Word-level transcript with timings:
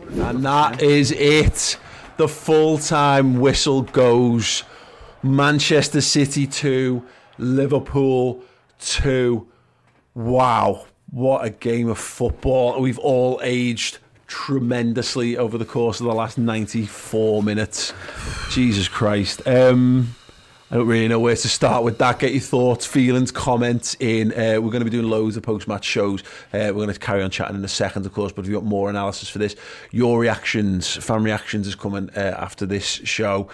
And 0.00 0.44
that 0.44 0.82
is 0.82 1.12
it. 1.12 1.78
The 2.16 2.28
full 2.28 2.78
time 2.78 3.40
whistle 3.40 3.82
goes. 3.82 4.62
Manchester 5.22 6.00
City 6.00 6.46
2, 6.46 7.02
Liverpool 7.38 8.42
2. 8.80 9.46
Wow, 10.14 10.86
what 11.10 11.44
a 11.44 11.50
game 11.50 11.88
of 11.88 11.98
football. 11.98 12.80
We've 12.80 12.98
all 12.98 13.40
aged 13.42 13.98
tremendously 14.26 15.36
over 15.36 15.58
the 15.58 15.64
course 15.64 16.00
of 16.00 16.06
the 16.06 16.14
last 16.14 16.38
94 16.38 17.42
minutes. 17.42 17.92
Jesus 18.50 18.88
Christ. 18.88 19.46
Um, 19.46 20.14
I 20.68 20.74
don't 20.74 20.88
really 20.88 21.06
know 21.06 21.20
where 21.20 21.36
to 21.36 21.48
start 21.48 21.84
with 21.84 21.98
that. 21.98 22.18
Get 22.18 22.32
your 22.32 22.40
thoughts, 22.40 22.84
feelings, 22.84 23.30
comments 23.30 23.94
in. 24.00 24.32
Uh, 24.32 24.60
we're 24.60 24.72
going 24.72 24.80
to 24.80 24.84
be 24.84 24.90
doing 24.90 25.08
loads 25.08 25.36
of 25.36 25.44
post-match 25.44 25.84
shows. 25.84 26.22
Uh, 26.52 26.58
we're 26.68 26.72
going 26.72 26.92
to 26.92 26.98
carry 26.98 27.22
on 27.22 27.30
chatting 27.30 27.54
in 27.54 27.64
a 27.64 27.68
second, 27.68 28.04
of 28.04 28.12
course, 28.12 28.32
but 28.32 28.44
if 28.44 28.50
you've 28.50 28.60
got 28.60 28.68
more 28.68 28.90
analysis 28.90 29.28
for 29.28 29.38
this, 29.38 29.54
your 29.92 30.18
reactions, 30.18 30.96
fan 30.96 31.22
reactions 31.22 31.68
is 31.68 31.76
coming 31.76 32.10
uh, 32.16 32.34
after 32.36 32.66
this 32.66 32.84
show. 32.84 33.48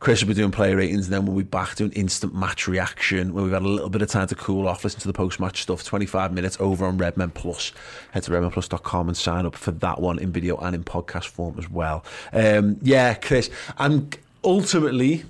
Chris 0.00 0.20
will 0.20 0.28
be 0.28 0.34
doing 0.34 0.50
player 0.50 0.76
ratings, 0.76 1.06
and 1.06 1.14
then 1.14 1.24
we'll 1.24 1.36
be 1.36 1.42
back 1.44 1.76
doing 1.76 1.92
instant 1.92 2.34
match 2.34 2.68
reaction 2.68 3.32
where 3.32 3.42
we've 3.42 3.52
had 3.54 3.62
a 3.62 3.68
little 3.68 3.90
bit 3.90 4.02
of 4.02 4.08
time 4.08 4.26
to 4.26 4.34
cool 4.34 4.68
off, 4.68 4.84
listen 4.84 5.00
to 5.00 5.06
the 5.06 5.14
post 5.14 5.40
match 5.40 5.62
stuff, 5.62 5.82
25 5.82 6.30
minutes 6.32 6.58
over 6.60 6.84
on 6.84 6.98
Redmen 6.98 7.30
Plus. 7.30 7.72
Head 8.12 8.22
to 8.24 8.32
redmenplus.com 8.32 9.08
and 9.08 9.16
sign 9.16 9.46
up 9.46 9.56
for 9.56 9.70
that 9.70 9.98
one 9.98 10.18
in 10.18 10.30
video 10.30 10.58
and 10.58 10.74
in 10.74 10.84
podcast 10.84 11.26
form 11.26 11.58
as 11.58 11.70
well. 11.70 12.04
Um, 12.34 12.76
yeah, 12.82 13.14
Chris, 13.14 13.48
and 13.78 14.16
ultimately, 14.44 15.24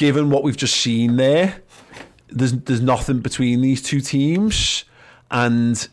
given 0.00 0.30
what 0.30 0.42
we've 0.42 0.56
just 0.56 0.78
seen 0.78 1.16
there, 1.16 1.60
there's 2.28 2.52
there's 2.52 2.80
nothing 2.80 3.20
between 3.20 3.60
these 3.60 3.82
two 3.82 4.00
teams, 4.00 4.86
and 5.30 5.88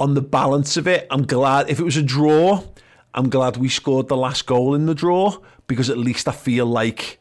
on 0.00 0.14
the 0.14 0.20
balance 0.20 0.76
of 0.76 0.88
it, 0.88 1.06
I'm 1.12 1.24
glad 1.24 1.70
if 1.70 1.78
it 1.78 1.84
was 1.84 1.96
a 1.96 2.02
draw, 2.02 2.64
I'm 3.14 3.30
glad 3.30 3.56
we 3.56 3.68
scored 3.68 4.08
the 4.08 4.16
last 4.16 4.46
goal 4.46 4.74
in 4.74 4.86
the 4.86 4.96
draw 4.96 5.38
because 5.68 5.88
at 5.90 5.96
least 5.96 6.26
I 6.26 6.32
feel 6.32 6.66
like 6.66 7.20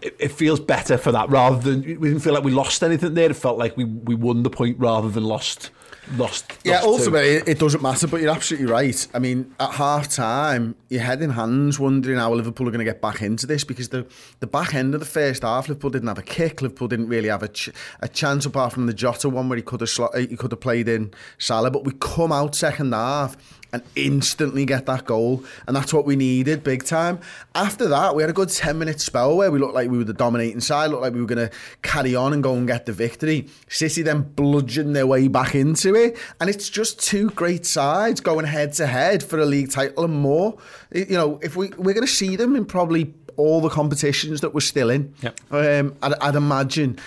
it, 0.00 0.14
it, 0.20 0.28
feels 0.28 0.60
better 0.60 0.96
for 0.96 1.10
that 1.10 1.28
rather 1.30 1.58
than 1.58 1.82
we 1.82 2.08
didn't 2.08 2.20
feel 2.20 2.32
like 2.32 2.44
we 2.44 2.52
lost 2.52 2.84
anything 2.84 3.14
there. 3.14 3.28
It 3.28 3.34
felt 3.34 3.58
like 3.58 3.76
we, 3.76 3.84
we 3.84 4.14
won 4.14 4.44
the 4.44 4.50
point 4.50 4.78
rather 4.78 5.08
than 5.08 5.24
lost 5.24 5.70
lost. 6.16 6.52
Yeah, 6.64 6.76
lost 6.76 6.86
ultimately 6.86 7.28
it, 7.30 7.48
it 7.48 7.58
doesn't 7.58 7.82
matter, 7.82 8.06
but 8.06 8.20
you're 8.20 8.30
absolutely 8.30 8.70
right. 8.70 9.06
I 9.14 9.18
mean, 9.18 9.54
at 9.60 9.72
half 9.72 10.08
time, 10.08 10.74
you're 10.88 11.02
head 11.02 11.22
in 11.22 11.30
hands 11.30 11.78
wondering 11.78 12.18
how 12.18 12.32
Liverpool 12.32 12.66
are 12.68 12.70
going 12.70 12.84
to 12.84 12.90
get 12.90 13.00
back 13.00 13.22
into 13.22 13.46
this 13.46 13.64
because 13.64 13.88
the 13.90 14.06
the 14.40 14.46
back 14.46 14.74
end 14.74 14.94
of 14.94 15.00
the 15.00 15.06
first 15.06 15.42
half, 15.42 15.68
Liverpool 15.68 15.90
didn't 15.90 16.08
have 16.08 16.18
a 16.18 16.22
kick. 16.22 16.62
Liverpool 16.62 16.88
didn't 16.88 17.08
really 17.08 17.28
have 17.28 17.42
a, 17.42 17.48
ch- 17.48 17.70
a 18.00 18.08
chance 18.08 18.46
apart 18.46 18.72
from 18.72 18.86
the 18.86 18.94
Jota 18.94 19.28
one 19.28 19.48
where 19.48 19.56
he 19.56 19.62
could 19.62 19.80
have 19.80 19.90
sl- 19.90 20.04
uh, 20.14 20.18
he 20.18 20.36
could 20.36 20.50
have 20.50 20.60
played 20.60 20.88
in 20.88 21.12
Salah, 21.38 21.70
but 21.70 21.84
we 21.84 21.92
come 22.00 22.32
out 22.32 22.54
second 22.54 22.92
half 22.92 23.36
and 23.72 23.82
instantly 23.96 24.64
get 24.64 24.86
that 24.86 25.04
goal. 25.04 25.44
And 25.66 25.76
that's 25.76 25.92
what 25.92 26.06
we 26.06 26.16
needed 26.16 26.64
big 26.64 26.84
time. 26.84 27.20
After 27.54 27.86
that, 27.88 28.14
we 28.14 28.22
had 28.22 28.30
a 28.30 28.32
good 28.34 28.48
10 28.48 28.78
minute 28.78 29.00
spell 29.00 29.36
where 29.36 29.50
we 29.50 29.58
looked 29.58 29.74
like 29.74 29.90
we 29.90 29.98
were 29.98 30.04
the 30.04 30.14
dominating 30.14 30.60
side, 30.60 30.90
looked 30.90 31.02
like 31.02 31.12
we 31.12 31.20
were 31.20 31.26
going 31.26 31.48
to 31.48 31.54
carry 31.82 32.14
on 32.14 32.32
and 32.32 32.42
go 32.42 32.54
and 32.54 32.66
get 32.66 32.86
the 32.86 32.92
victory. 32.92 33.48
City 33.68 34.02
then 34.02 34.22
bludgeoned 34.22 34.96
their 34.96 35.06
way 35.06 35.28
back 35.28 35.54
into 35.54 35.94
it. 35.98 36.16
And 36.40 36.48
it's 36.48 36.68
just 36.68 37.00
two 37.00 37.30
great 37.30 37.66
sides 37.66 38.20
going 38.20 38.46
head 38.46 38.72
to 38.74 38.86
head 38.86 39.22
for 39.22 39.38
a 39.38 39.46
league 39.46 39.70
title 39.70 40.04
and 40.04 40.14
more. 40.14 40.56
You 40.92 41.06
know, 41.10 41.40
if 41.42 41.56
we, 41.56 41.68
we're 41.70 41.94
going 41.94 42.06
to 42.06 42.12
see 42.12 42.36
them 42.36 42.56
in 42.56 42.64
probably 42.64 43.14
all 43.36 43.60
the 43.60 43.68
competitions 43.68 44.40
that 44.40 44.54
we're 44.54 44.60
still 44.60 44.90
in, 44.90 45.14
yep. 45.22 45.38
um, 45.50 45.96
I'd, 46.02 46.14
I'd 46.20 46.34
imagine. 46.34 46.98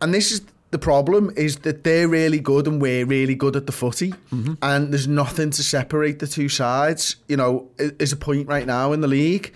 And 0.00 0.12
this 0.12 0.30
is 0.32 0.42
the 0.70 0.78
problem 0.78 1.32
is 1.36 1.58
that 1.58 1.84
they're 1.84 2.08
really 2.08 2.40
good 2.40 2.66
and 2.66 2.82
we're 2.82 3.06
really 3.06 3.36
good 3.36 3.54
at 3.54 3.66
the 3.66 3.72
footy, 3.72 4.10
mm-hmm. 4.10 4.54
and 4.60 4.92
there's 4.92 5.06
nothing 5.06 5.50
to 5.50 5.62
separate 5.62 6.18
the 6.18 6.26
two 6.26 6.48
sides. 6.48 7.14
You 7.28 7.36
know, 7.36 7.68
is 7.78 8.12
a 8.12 8.16
point 8.16 8.48
right 8.48 8.66
now 8.66 8.92
in 8.92 9.00
the 9.00 9.06
league. 9.06 9.52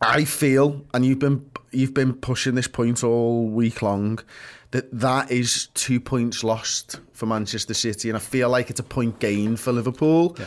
I 0.00 0.24
feel, 0.24 0.84
and 0.94 1.04
you've 1.04 1.18
been 1.18 1.50
you've 1.74 1.94
been 1.94 2.14
pushing 2.14 2.54
this 2.54 2.68
point 2.68 3.02
all 3.04 3.46
week 3.46 3.82
long, 3.82 4.20
that 4.70 4.88
that 4.92 5.30
is 5.30 5.68
two 5.74 6.00
points 6.00 6.42
lost 6.42 7.00
for 7.12 7.26
Manchester 7.26 7.74
City, 7.74 8.08
and 8.08 8.16
I 8.16 8.20
feel 8.20 8.48
like 8.48 8.70
it's 8.70 8.80
a 8.80 8.84
point 8.84 9.18
gain 9.20 9.56
for 9.56 9.72
Liverpool. 9.72 10.36
Yeah. 10.38 10.46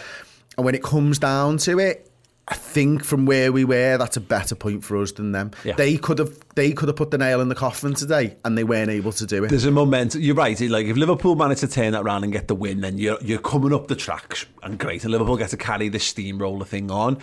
And 0.57 0.65
when 0.65 0.75
it 0.75 0.83
comes 0.83 1.19
down 1.19 1.57
to 1.59 1.79
it, 1.79 2.11
I 2.49 2.55
think 2.55 3.03
from 3.03 3.25
where 3.25 3.51
we 3.51 3.65
were, 3.65 3.97
that's 3.97 4.15
a 4.15 4.21
better 4.21 4.55
point 4.55 4.83
for 4.83 4.95
us 4.97 5.11
than 5.11 5.33
them. 5.33 5.51
Yeah. 5.65 5.75
They 5.75 5.97
could 5.97 6.19
have 6.19 6.38
they 6.55 6.71
could 6.71 6.88
have 6.88 6.95
put 6.95 7.11
the 7.11 7.17
nail 7.17 7.41
in 7.41 7.49
the 7.49 7.55
coffin 7.55 7.94
today, 7.94 8.38
and 8.45 8.57
they 8.57 8.63
weren't 8.63 8.89
able 8.89 9.11
to 9.13 9.25
do 9.25 9.44
it. 9.44 9.49
There's 9.49 9.65
a 9.65 9.71
momentum. 9.71 10.21
You're 10.21 10.35
right. 10.35 10.59
Like 10.61 10.85
if 10.85 10.95
Liverpool 10.95 11.35
manage 11.35 11.59
to 11.59 11.67
turn 11.67 11.91
that 11.91 12.03
round 12.05 12.23
and 12.23 12.31
get 12.31 12.47
the 12.47 12.55
win, 12.55 12.81
then 12.81 12.97
you're 12.97 13.17
you're 13.21 13.39
coming 13.39 13.73
up 13.73 13.88
the 13.88 13.95
track 13.95 14.47
and 14.63 14.79
great. 14.79 15.03
And 15.03 15.11
Liverpool 15.11 15.35
get 15.35 15.49
to 15.49 15.57
carry 15.57 15.89
this 15.89 16.05
steamroller 16.05 16.65
thing 16.65 16.89
on. 16.89 17.17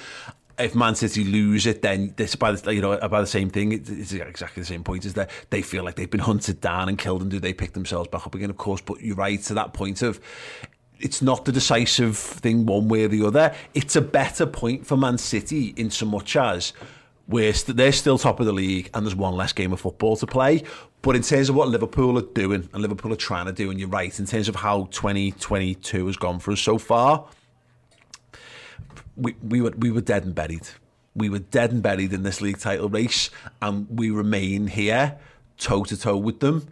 If 0.59 0.75
Man 0.75 0.95
City 0.95 1.25
lose 1.25 1.67
it, 1.67 1.83
then 1.83 2.15
this 2.17 2.37
by 2.37 2.53
the 2.53 2.75
you 2.75 2.81
know 2.81 2.93
about 2.93 3.21
the 3.21 3.27
same 3.27 3.51
thing. 3.51 3.73
It's 3.73 4.13
exactly 4.13 4.63
the 4.63 4.67
same 4.67 4.85
point. 4.85 5.05
Is 5.05 5.15
that 5.15 5.31
they 5.51 5.63
feel 5.63 5.85
like 5.85 5.97
they've 5.97 6.11
been 6.11 6.21
hunted 6.21 6.61
down 6.61 6.89
and 6.89 6.97
killed, 6.97 7.23
and 7.23 7.31
do 7.31 7.41
they 7.41 7.53
pick 7.53 7.73
themselves 7.73 8.09
back 8.09 8.27
up 8.27 8.35
again? 8.35 8.51
Of 8.51 8.57
course, 8.57 8.81
but 8.81 9.01
you're 9.01 9.17
right 9.17 9.41
to 9.43 9.55
that 9.55 9.73
point 9.73 10.03
of 10.03 10.21
it's 11.01 11.21
not 11.21 11.45
the 11.45 11.53
decisive 11.53 12.17
thing 12.17 12.67
one 12.67 12.89
way 12.89 13.05
or 13.05 13.09
the 13.09 13.25
other. 13.27 13.55
It's 13.75 13.97
a 13.97 14.01
better 14.01 14.47
point 14.47 14.87
for 14.87 14.97
Man 14.97 15.19
City 15.19 15.75
in 15.77 15.91
so 15.91 16.07
much 16.07 16.37
as 16.37 16.73
we're 17.27 17.53
st- 17.53 17.77
they're 17.77 17.93
still 17.93 18.19
top 18.19 18.41
of 18.41 18.47
the 18.47 18.53
league 18.53 18.91
and 18.95 19.05
there's 19.05 19.15
one 19.15 19.35
less 19.35 19.53
game 19.53 19.73
of 19.73 19.81
football 19.81 20.17
to 20.17 20.27
play. 20.27 20.63
But 21.03 21.17
in 21.17 21.23
terms 21.23 21.49
of 21.49 21.57
what 21.57 21.69
Liverpool 21.69 22.19
are 22.19 22.23
doing 22.23 22.69
and 22.73 22.83
Liverpool 22.83 23.13
are 23.13 23.17
trying 23.17 23.47
to 23.47 23.53
do, 23.53 23.71
and 23.71 23.79
you're 23.79 23.89
right, 23.89 24.19
in 24.19 24.27
terms 24.27 24.49
of 24.49 24.57
how 24.57 24.85
2022 24.91 26.07
has 26.07 26.17
gone 26.17 26.39
for 26.39 26.53
us 26.53 26.61
so 26.61 26.79
far, 26.79 27.27
we, 29.17 29.35
we, 29.43 29.61
were, 29.61 29.73
we 29.77 29.91
were 29.91 30.01
dead 30.01 30.25
and 30.25 30.35
buried. 30.35 30.69
We 31.15 31.29
were 31.29 31.39
dead 31.39 31.73
and 31.73 31.83
buried 31.83 32.13
in 32.13 32.23
this 32.23 32.41
league 32.41 32.59
title 32.59 32.89
race, 32.89 33.31
and 33.63 33.87
we 33.89 34.11
remain 34.11 34.67
here 34.67 35.17
toe 35.59 35.85
to 35.85 35.97
toe 35.97 36.17
with 36.17 36.41
them. 36.41 36.69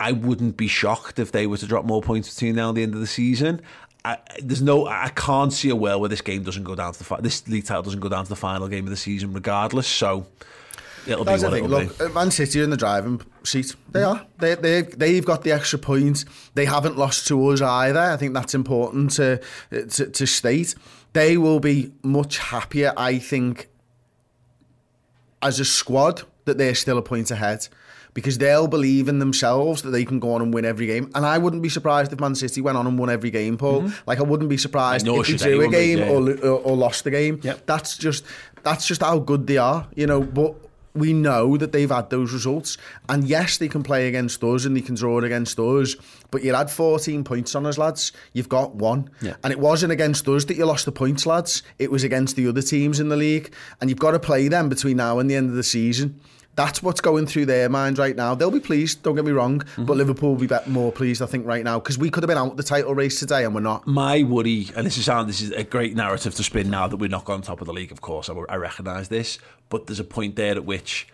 I 0.00 0.12
wouldn't 0.12 0.56
be 0.56 0.66
shocked 0.66 1.18
if 1.18 1.30
they 1.30 1.46
were 1.46 1.58
to 1.58 1.66
drop 1.66 1.84
more 1.84 2.02
points 2.02 2.34
between 2.34 2.56
now 2.56 2.70
and 2.70 2.76
the 2.76 2.82
end 2.82 2.94
of 2.94 3.00
the 3.00 3.06
season. 3.06 3.60
I, 4.04 4.18
there's 4.42 4.62
no, 4.62 4.86
I 4.86 5.10
can't 5.14 5.52
see 5.52 5.68
a 5.68 5.76
world 5.76 6.00
where 6.00 6.08
this 6.08 6.22
game 6.22 6.42
doesn't 6.42 6.64
go 6.64 6.74
down 6.74 6.92
to 6.92 6.98
the 6.98 7.16
this 7.22 7.46
league 7.46 7.66
title 7.66 7.84
doesn't 7.84 8.00
go 8.00 8.08
down 8.08 8.24
to 8.24 8.28
the 8.28 8.36
final 8.36 8.66
game 8.66 8.84
of 8.84 8.90
the 8.90 8.96
season, 8.96 9.32
regardless. 9.32 9.86
So 9.86 10.26
it'll 11.06 11.24
That's 11.24 11.42
be 11.42 11.48
what 11.48 11.56
it'll 11.56 11.68
Look, 11.68 11.98
be. 11.98 12.08
Man 12.08 12.32
City 12.32 12.60
are 12.60 12.64
in 12.64 12.70
the 12.70 12.76
driving 12.76 13.20
seat. 13.44 13.76
They 13.90 14.02
are. 14.02 14.26
They 14.38 14.56
they 14.56 14.82
they've 14.82 15.24
got 15.24 15.44
the 15.44 15.52
extra 15.52 15.78
points. 15.78 16.24
They 16.54 16.64
haven't 16.64 16.98
lost 16.98 17.28
to 17.28 17.48
us 17.48 17.60
either. 17.60 18.00
I 18.00 18.16
think 18.16 18.34
that's 18.34 18.56
important 18.56 19.12
to 19.12 19.40
to, 19.70 20.06
to 20.06 20.26
state. 20.26 20.74
They 21.12 21.36
will 21.36 21.60
be 21.60 21.92
much 22.02 22.38
happier, 22.38 22.92
I 22.96 23.18
think, 23.18 23.68
as 25.42 25.60
a 25.60 25.64
squad 25.64 26.22
that 26.44 26.58
they're 26.58 26.74
still 26.74 26.98
a 26.98 27.02
point 27.02 27.30
ahead 27.30 27.68
because 28.14 28.38
they'll 28.38 28.68
believe 28.68 29.08
in 29.08 29.18
themselves 29.18 29.82
that 29.82 29.90
they 29.90 30.04
can 30.04 30.18
go 30.18 30.34
on 30.34 30.42
and 30.42 30.52
win 30.52 30.64
every 30.64 30.86
game. 30.86 31.10
And 31.14 31.24
I 31.24 31.38
wouldn't 31.38 31.62
be 31.62 31.68
surprised 31.68 32.12
if 32.12 32.20
Man 32.20 32.34
City 32.34 32.60
went 32.60 32.76
on 32.76 32.86
and 32.86 32.98
won 32.98 33.08
every 33.08 33.30
game, 33.30 33.56
Paul. 33.56 33.82
Mm-hmm. 33.82 33.94
Like 34.06 34.18
I 34.18 34.22
wouldn't 34.22 34.50
be 34.50 34.58
surprised 34.58 35.06
if 35.06 35.26
they 35.26 35.36
drew 35.36 35.66
a 35.66 35.70
game 35.70 35.98
yeah. 35.98 36.10
or, 36.10 36.30
or, 36.30 36.60
or 36.60 36.76
lost 36.76 37.04
the 37.04 37.10
game. 37.10 37.40
Yep. 37.42 37.66
That's 37.66 37.96
just 37.96 38.24
that's 38.62 38.86
just 38.86 39.02
how 39.02 39.18
good 39.18 39.46
they 39.46 39.56
are, 39.56 39.86
you 39.94 40.06
know. 40.06 40.20
But 40.20 40.54
we 40.94 41.12
know 41.12 41.56
that 41.56 41.72
they've 41.72 41.90
had 41.90 42.10
those 42.10 42.32
results. 42.32 42.76
And 43.08 43.24
yes, 43.24 43.58
they 43.58 43.68
can 43.68 43.82
play 43.82 44.08
against 44.08 44.42
us 44.44 44.64
and 44.64 44.76
they 44.76 44.80
can 44.80 44.94
draw 44.94 45.20
against 45.20 45.58
us, 45.58 45.96
but 46.30 46.42
you 46.42 46.54
had 46.54 46.70
14 46.70 47.24
points 47.24 47.54
on 47.54 47.66
us, 47.66 47.78
lads. 47.78 48.12
You've 48.32 48.48
got 48.48 48.74
one. 48.74 49.10
Yeah. 49.20 49.36
And 49.42 49.52
it 49.52 49.58
wasn't 49.58 49.92
against 49.92 50.26
us 50.28 50.44
that 50.46 50.56
you 50.56 50.66
lost 50.66 50.84
the 50.84 50.92
points, 50.92 51.26
lads. 51.26 51.62
It 51.78 51.90
was 51.90 52.04
against 52.04 52.36
the 52.36 52.48
other 52.48 52.62
teams 52.62 53.00
in 53.00 53.08
the 53.08 53.16
league. 53.16 53.52
And 53.80 53.90
you've 53.90 53.98
got 53.98 54.12
to 54.12 54.20
play 54.20 54.48
them 54.48 54.68
between 54.68 54.96
now 54.96 55.18
and 55.18 55.30
the 55.30 55.36
end 55.36 55.50
of 55.50 55.56
the 55.56 55.62
season. 55.62 56.20
That's 56.54 56.82
what's 56.82 57.00
going 57.00 57.26
through 57.26 57.46
their 57.46 57.70
mind 57.70 57.96
right 57.98 58.14
now. 58.14 58.34
They'll 58.34 58.50
be 58.50 58.60
pleased, 58.60 59.02
don't 59.02 59.14
get 59.16 59.24
me 59.24 59.32
wrong, 59.32 59.60
Mm-hmm. 59.60 59.86
but 59.86 59.96
Liverpool 59.96 60.34
will 60.34 60.46
be 60.46 60.48
more 60.66 60.92
pleased, 60.92 61.22
I 61.22 61.26
think, 61.26 61.46
right 61.46 61.64
now, 61.64 61.78
because 61.78 61.96
we 61.96 62.10
could 62.10 62.22
have 62.22 62.28
been 62.28 62.36
out 62.36 62.56
the 62.58 62.62
title 62.62 62.94
race 62.94 63.18
today 63.18 63.44
and 63.44 63.54
we're 63.54 63.62
not. 63.62 63.86
my 63.86 64.22
worry, 64.22 64.68
and 64.76 64.86
this 64.86 64.98
is 64.98 65.06
this 65.06 65.40
is 65.40 65.50
a 65.52 65.64
great 65.64 65.96
narrative 65.96 66.34
to 66.34 66.42
spin 66.42 66.68
now 66.70 66.86
that 66.88 66.96
we're 66.98 67.08
not 67.08 67.28
on 67.30 67.40
top 67.40 67.60
of 67.62 67.66
the 67.66 67.72
league. 67.72 67.90
Of 67.90 68.02
course, 68.02 68.28
I, 68.28 68.34
I 68.50 68.56
recognise 68.56 69.08
this, 69.08 69.38
but 69.70 69.86
there's 69.86 70.00
a 70.00 70.04
point 70.04 70.36
there 70.36 70.52
at 70.52 70.64
which, 70.66 71.08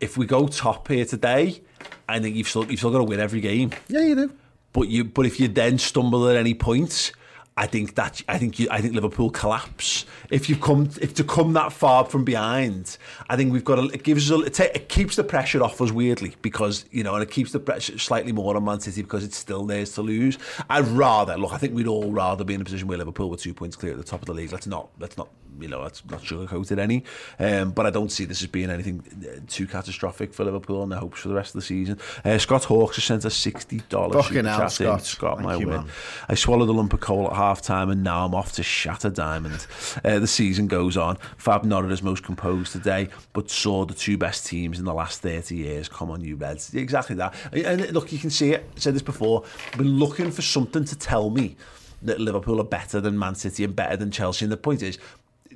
if 0.00 0.18
we 0.18 0.26
go 0.26 0.46
top 0.46 0.88
here 0.88 1.06
today, 1.06 1.62
I 2.08 2.18
think 2.20 2.36
you've 2.36 2.48
still 2.48 2.66
you've 2.70 2.78
still 2.80 2.90
got 2.90 2.98
to 2.98 3.04
win 3.04 3.18
every 3.20 3.40
game. 3.40 3.70
Yeah, 3.88 4.00
you 4.00 4.14
do. 4.14 4.32
But 4.74 4.88
you, 4.88 5.04
but 5.04 5.24
if 5.26 5.40
you 5.40 5.48
then 5.48 5.78
stumble 5.78 6.28
at 6.28 6.36
any 6.36 6.54
point, 6.54 7.12
I 7.54 7.66
think 7.66 7.96
that 7.96 8.22
I 8.28 8.38
think 8.38 8.58
you, 8.58 8.66
I 8.70 8.80
think 8.80 8.94
Liverpool 8.94 9.28
collapse. 9.28 10.06
If 10.30 10.48
you 10.48 10.56
come, 10.56 10.88
if 11.02 11.12
to 11.14 11.24
come 11.24 11.52
that 11.52 11.70
far 11.72 12.06
from 12.06 12.24
behind, 12.24 12.96
I 13.28 13.36
think 13.36 13.52
we've 13.52 13.64
got 13.64 13.74
to. 13.74 13.82
It 13.92 14.04
gives 14.04 14.32
us, 14.32 14.40
a, 14.40 14.64
it, 14.64 14.76
it 14.76 14.88
keeps 14.88 15.16
the 15.16 15.24
pressure 15.24 15.62
off 15.62 15.78
us 15.82 15.92
weirdly 15.92 16.34
because 16.40 16.86
you 16.90 17.04
know, 17.04 17.14
and 17.14 17.22
it 17.22 17.30
keeps 17.30 17.52
the 17.52 17.60
pressure 17.60 17.98
slightly 17.98 18.32
more 18.32 18.56
on 18.56 18.64
Man 18.64 18.80
City 18.80 19.02
because 19.02 19.22
it's 19.22 19.36
still 19.36 19.66
theirs 19.66 19.92
to 19.94 20.02
lose. 20.02 20.38
I'd 20.70 20.86
rather 20.88 21.36
look. 21.36 21.52
I 21.52 21.58
think 21.58 21.74
we'd 21.74 21.86
all 21.86 22.10
rather 22.10 22.42
be 22.42 22.54
in 22.54 22.62
a 22.62 22.64
position 22.64 22.88
where 22.88 22.96
Liverpool 22.96 23.28
were 23.28 23.36
two 23.36 23.52
points 23.52 23.76
clear 23.76 23.92
at 23.92 23.98
the 23.98 24.04
top 24.04 24.20
of 24.20 24.26
the 24.26 24.32
league. 24.34 24.50
Let's 24.50 24.66
not, 24.66 24.88
let's 24.98 25.18
not, 25.18 25.28
you 25.60 25.68
know, 25.68 25.82
let's 25.82 26.02
not 26.06 26.22
sugarcoat 26.22 26.72
it 26.72 26.78
any. 26.78 27.04
Um, 27.38 27.72
but 27.72 27.84
I 27.84 27.90
don't 27.90 28.10
see 28.10 28.24
this 28.24 28.40
as 28.40 28.48
being 28.48 28.70
anything 28.70 29.04
uh, 29.26 29.40
too 29.46 29.66
catastrophic 29.66 30.32
for 30.32 30.44
Liverpool 30.44 30.82
and 30.82 30.90
their 30.90 31.00
hopes 31.00 31.20
for 31.20 31.28
the 31.28 31.34
rest 31.34 31.54
of 31.54 31.60
the 31.60 31.66
season. 31.66 31.98
Uh, 32.24 32.38
Scott 32.38 32.64
Hawks 32.64 32.96
has 32.96 33.04
sent 33.04 33.26
us 33.26 33.34
sixty 33.34 33.82
dollars. 33.90 34.24
Fucking 34.24 34.46
hell, 34.46 34.70
Scott. 34.70 35.02
Scott, 35.04 35.36
Thank 35.36 35.46
my 35.46 35.56
you, 35.56 35.66
win. 35.66 35.76
man. 35.76 35.88
I 36.30 36.34
swallowed 36.34 36.70
a 36.70 36.72
lump 36.72 36.94
of 36.94 37.00
coal 37.00 37.26
at 37.26 37.34
half 37.42 37.60
time 37.62 37.90
and 37.90 38.02
now 38.02 38.24
I'm 38.24 38.34
off 38.34 38.52
to 38.52 38.62
shatter 38.62 39.10
diamond. 39.10 39.66
Uh, 40.04 40.18
the 40.18 40.26
season 40.26 40.68
goes 40.68 40.96
on. 40.96 41.16
Fab 41.36 41.64
nodded 41.64 41.90
as 41.90 42.02
most 42.02 42.22
composed 42.22 42.72
today, 42.72 43.08
but 43.32 43.50
saw 43.50 43.84
the 43.84 43.94
two 43.94 44.16
best 44.16 44.46
teams 44.46 44.78
in 44.78 44.84
the 44.84 44.94
last 44.94 45.20
30 45.22 45.56
years. 45.56 45.88
Come 45.88 46.10
on, 46.10 46.22
you 46.22 46.36
Reds. 46.36 46.72
Exactly 46.74 47.16
that. 47.16 47.34
And 47.52 47.90
look, 47.92 48.12
you 48.12 48.18
can 48.18 48.30
see 48.30 48.52
it. 48.52 48.68
I 48.76 48.78
said 48.78 48.94
this 48.94 49.02
before. 49.02 49.44
I've 49.72 49.78
been 49.78 49.98
looking 49.98 50.30
for 50.30 50.42
something 50.42 50.84
to 50.84 50.96
tell 50.96 51.30
me 51.30 51.56
that 52.02 52.20
Liverpool 52.20 52.60
are 52.60 52.64
better 52.64 53.00
than 53.00 53.18
Man 53.18 53.34
City 53.34 53.64
and 53.64 53.74
better 53.74 53.96
than 53.96 54.10
Chelsea. 54.10 54.44
And 54.44 54.52
the 54.52 54.56
point 54.56 54.82
is, 54.82 54.98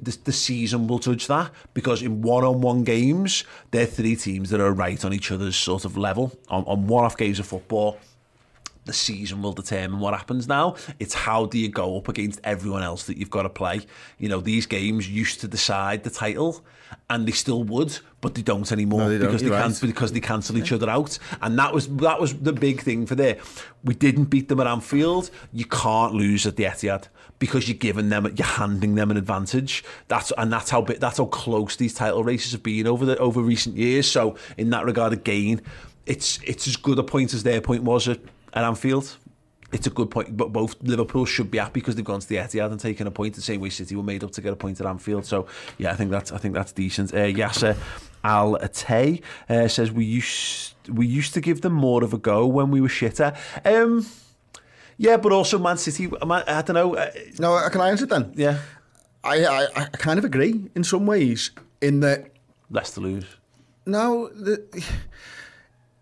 the, 0.00 0.16
the 0.24 0.32
season 0.32 0.86
will 0.86 0.98
judge 0.98 1.26
that 1.26 1.50
because 1.72 2.02
in 2.02 2.22
one-on-one 2.22 2.84
games, 2.84 3.44
they're 3.70 3.86
three 3.86 4.16
teams 4.16 4.50
that 4.50 4.60
are 4.60 4.72
right 4.72 5.04
on 5.04 5.12
each 5.12 5.30
other's 5.30 5.56
sort 5.56 5.84
of 5.84 5.96
level. 5.96 6.32
On, 6.48 6.64
on 6.64 6.86
one-off 6.86 7.16
games 7.16 7.38
of 7.38 7.46
football, 7.46 7.98
the 8.86 8.92
season 8.92 9.42
will 9.42 9.52
determine 9.52 10.00
what 10.00 10.14
happens 10.14 10.48
now. 10.48 10.76
It's 10.98 11.14
how 11.14 11.46
do 11.46 11.58
you 11.58 11.68
go 11.68 11.98
up 11.98 12.08
against 12.08 12.40
everyone 12.44 12.82
else 12.82 13.04
that 13.04 13.18
you've 13.18 13.30
got 13.30 13.42
to 13.42 13.50
play. 13.50 13.80
You 14.18 14.28
know, 14.28 14.40
these 14.40 14.66
games 14.66 15.08
used 15.08 15.40
to 15.40 15.48
decide 15.48 16.04
the 16.04 16.10
title, 16.10 16.64
and 17.10 17.26
they 17.26 17.32
still 17.32 17.64
would, 17.64 17.98
but 18.20 18.34
they 18.34 18.42
don't 18.42 18.70
anymore 18.72 19.00
No, 19.00 19.08
they 19.10 19.18
don't, 19.18 19.26
because 19.26 19.42
they 19.42 19.48
you're 19.48 19.58
can 19.58 19.70
right. 19.70 19.80
because 19.80 20.12
they 20.12 20.20
cancel 20.20 20.56
each 20.56 20.72
other 20.72 20.88
out. 20.88 21.18
And 21.42 21.58
that 21.58 21.74
was 21.74 21.88
that 21.96 22.20
was 22.20 22.38
the 22.38 22.52
big 22.52 22.80
thing 22.80 23.06
for 23.06 23.14
there. 23.14 23.38
We 23.84 23.94
didn't 23.94 24.24
beat 24.24 24.48
them 24.48 24.60
at 24.60 24.66
Anfield. 24.66 25.30
You 25.52 25.66
can't 25.66 26.14
lose 26.14 26.46
at 26.46 26.56
the 26.56 26.64
Etihad 26.64 27.08
because 27.38 27.68
you're 27.68 27.76
giving 27.76 28.08
them 28.08 28.24
you're 28.36 28.46
handing 28.46 28.94
them 28.94 29.10
an 29.10 29.16
advantage. 29.16 29.84
That's 30.08 30.32
and 30.38 30.52
that's 30.52 30.70
how 30.70 30.80
bit 30.82 31.00
that's 31.00 31.18
how 31.18 31.26
close 31.26 31.76
these 31.76 31.94
title 31.94 32.24
races 32.24 32.52
have 32.52 32.62
been 32.62 32.86
over 32.86 33.04
the 33.04 33.18
over 33.18 33.40
recent 33.40 33.76
years. 33.76 34.10
So 34.10 34.36
in 34.56 34.70
that 34.70 34.84
regard, 34.84 35.12
again, 35.12 35.60
it's 36.06 36.38
it's 36.44 36.66
as 36.68 36.76
good 36.76 36.98
a 36.98 37.02
point 37.02 37.34
as 37.34 37.42
their 37.42 37.60
point 37.60 37.82
was 37.82 38.08
at, 38.08 38.20
at 38.54 38.64
Anfield. 38.64 39.16
It's 39.72 39.86
a 39.86 39.90
good 39.90 40.10
point, 40.10 40.36
but 40.36 40.52
both 40.52 40.76
Liverpool 40.82 41.24
should 41.26 41.50
be 41.50 41.58
happy 41.58 41.80
because 41.80 41.96
they've 41.96 42.04
gone 42.04 42.20
to 42.20 42.28
the 42.28 42.36
Etihad 42.36 42.70
and 42.70 42.78
taken 42.78 43.06
a 43.08 43.10
point. 43.10 43.34
The 43.34 43.42
same 43.42 43.60
way 43.60 43.68
City 43.70 43.96
were 43.96 44.02
made 44.02 44.22
up 44.22 44.30
to 44.32 44.40
get 44.40 44.52
a 44.52 44.56
point 44.56 44.80
at 44.80 44.86
Anfield. 44.86 45.26
So 45.26 45.46
yeah, 45.76 45.90
I 45.90 45.94
think 45.96 46.10
that's 46.12 46.30
I 46.30 46.38
think 46.38 46.54
that's 46.54 46.72
decent. 46.72 47.12
Uh, 47.12 47.26
Yasser 47.26 47.76
Al 48.22 48.56
Atay 48.58 49.22
uh, 49.48 49.66
says 49.66 49.90
we 49.90 50.04
used 50.04 50.74
we 50.88 51.06
used 51.06 51.34
to 51.34 51.40
give 51.40 51.62
them 51.62 51.72
more 51.72 52.04
of 52.04 52.14
a 52.14 52.18
go 52.18 52.46
when 52.46 52.70
we 52.70 52.80
were 52.80 52.88
shitter. 52.88 53.36
Um, 53.64 54.06
yeah, 54.98 55.16
but 55.16 55.32
also 55.32 55.58
Man 55.58 55.78
City. 55.78 56.08
I 56.22 56.62
don't 56.62 56.74
know. 56.74 56.94
Uh, 56.94 57.10
No, 57.40 57.68
can 57.68 57.80
I 57.80 57.90
answer 57.90 58.06
then? 58.06 58.32
yeah, 58.36 58.58
I, 59.24 59.44
I, 59.44 59.66
I 59.76 59.84
kind 59.86 60.18
of 60.18 60.24
agree 60.24 60.70
in 60.76 60.84
some 60.84 61.06
ways, 61.06 61.50
in 61.80 62.00
that 62.00 62.30
less 62.70 62.92
to 62.92 63.00
lose. 63.00 63.26
No, 63.84 64.28
the, 64.28 64.64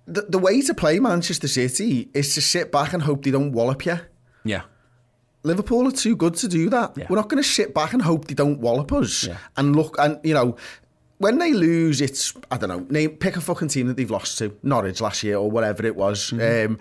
the 0.07 0.23
the 0.23 0.39
way 0.39 0.61
to 0.63 0.75
play 0.75 0.99
Manchester 1.01 1.49
City 1.49 2.09
is 2.15 2.35
to 2.35 2.41
sit 2.41 2.71
back 2.71 2.93
and 2.93 3.03
hope 3.03 3.25
they 3.25 3.31
don't 3.31 3.53
wallop 3.53 3.87
you. 3.87 4.01
Yeah, 4.45 4.63
Liverpool 5.45 5.87
are 5.87 5.93
too 5.93 6.17
good 6.17 6.35
to 6.37 6.49
do 6.49 6.71
that. 6.71 6.97
Yeah. 6.97 7.07
We're 7.09 7.17
not 7.17 7.29
going 7.29 7.43
to 7.43 7.49
sit 7.49 7.75
back 7.75 7.93
and 7.93 8.03
hope 8.03 8.27
they 8.27 8.35
don't 8.35 8.61
wallop 8.61 8.93
us. 8.93 9.27
Yeah. 9.27 9.37
And 9.57 9.77
look, 9.77 9.97
and 9.99 10.19
you 10.25 10.35
know, 10.35 10.57
when 11.19 11.39
they 11.39 11.53
lose, 11.53 12.01
it's 12.01 12.35
I 12.51 12.57
don't 12.57 12.71
know. 12.71 12.87
Name 12.91 13.11
pick 13.11 13.37
a 13.37 13.41
fucking 13.41 13.69
team 13.69 13.87
that 13.89 13.97
they've 13.97 14.11
lost 14.11 14.39
to 14.39 14.57
Norwich 14.63 15.01
last 15.01 15.23
year 15.23 15.37
or 15.37 15.51
whatever 15.51 15.87
it 15.87 15.97
was. 15.97 16.31
Mm-hmm. 16.31 16.73
Um, 16.73 16.79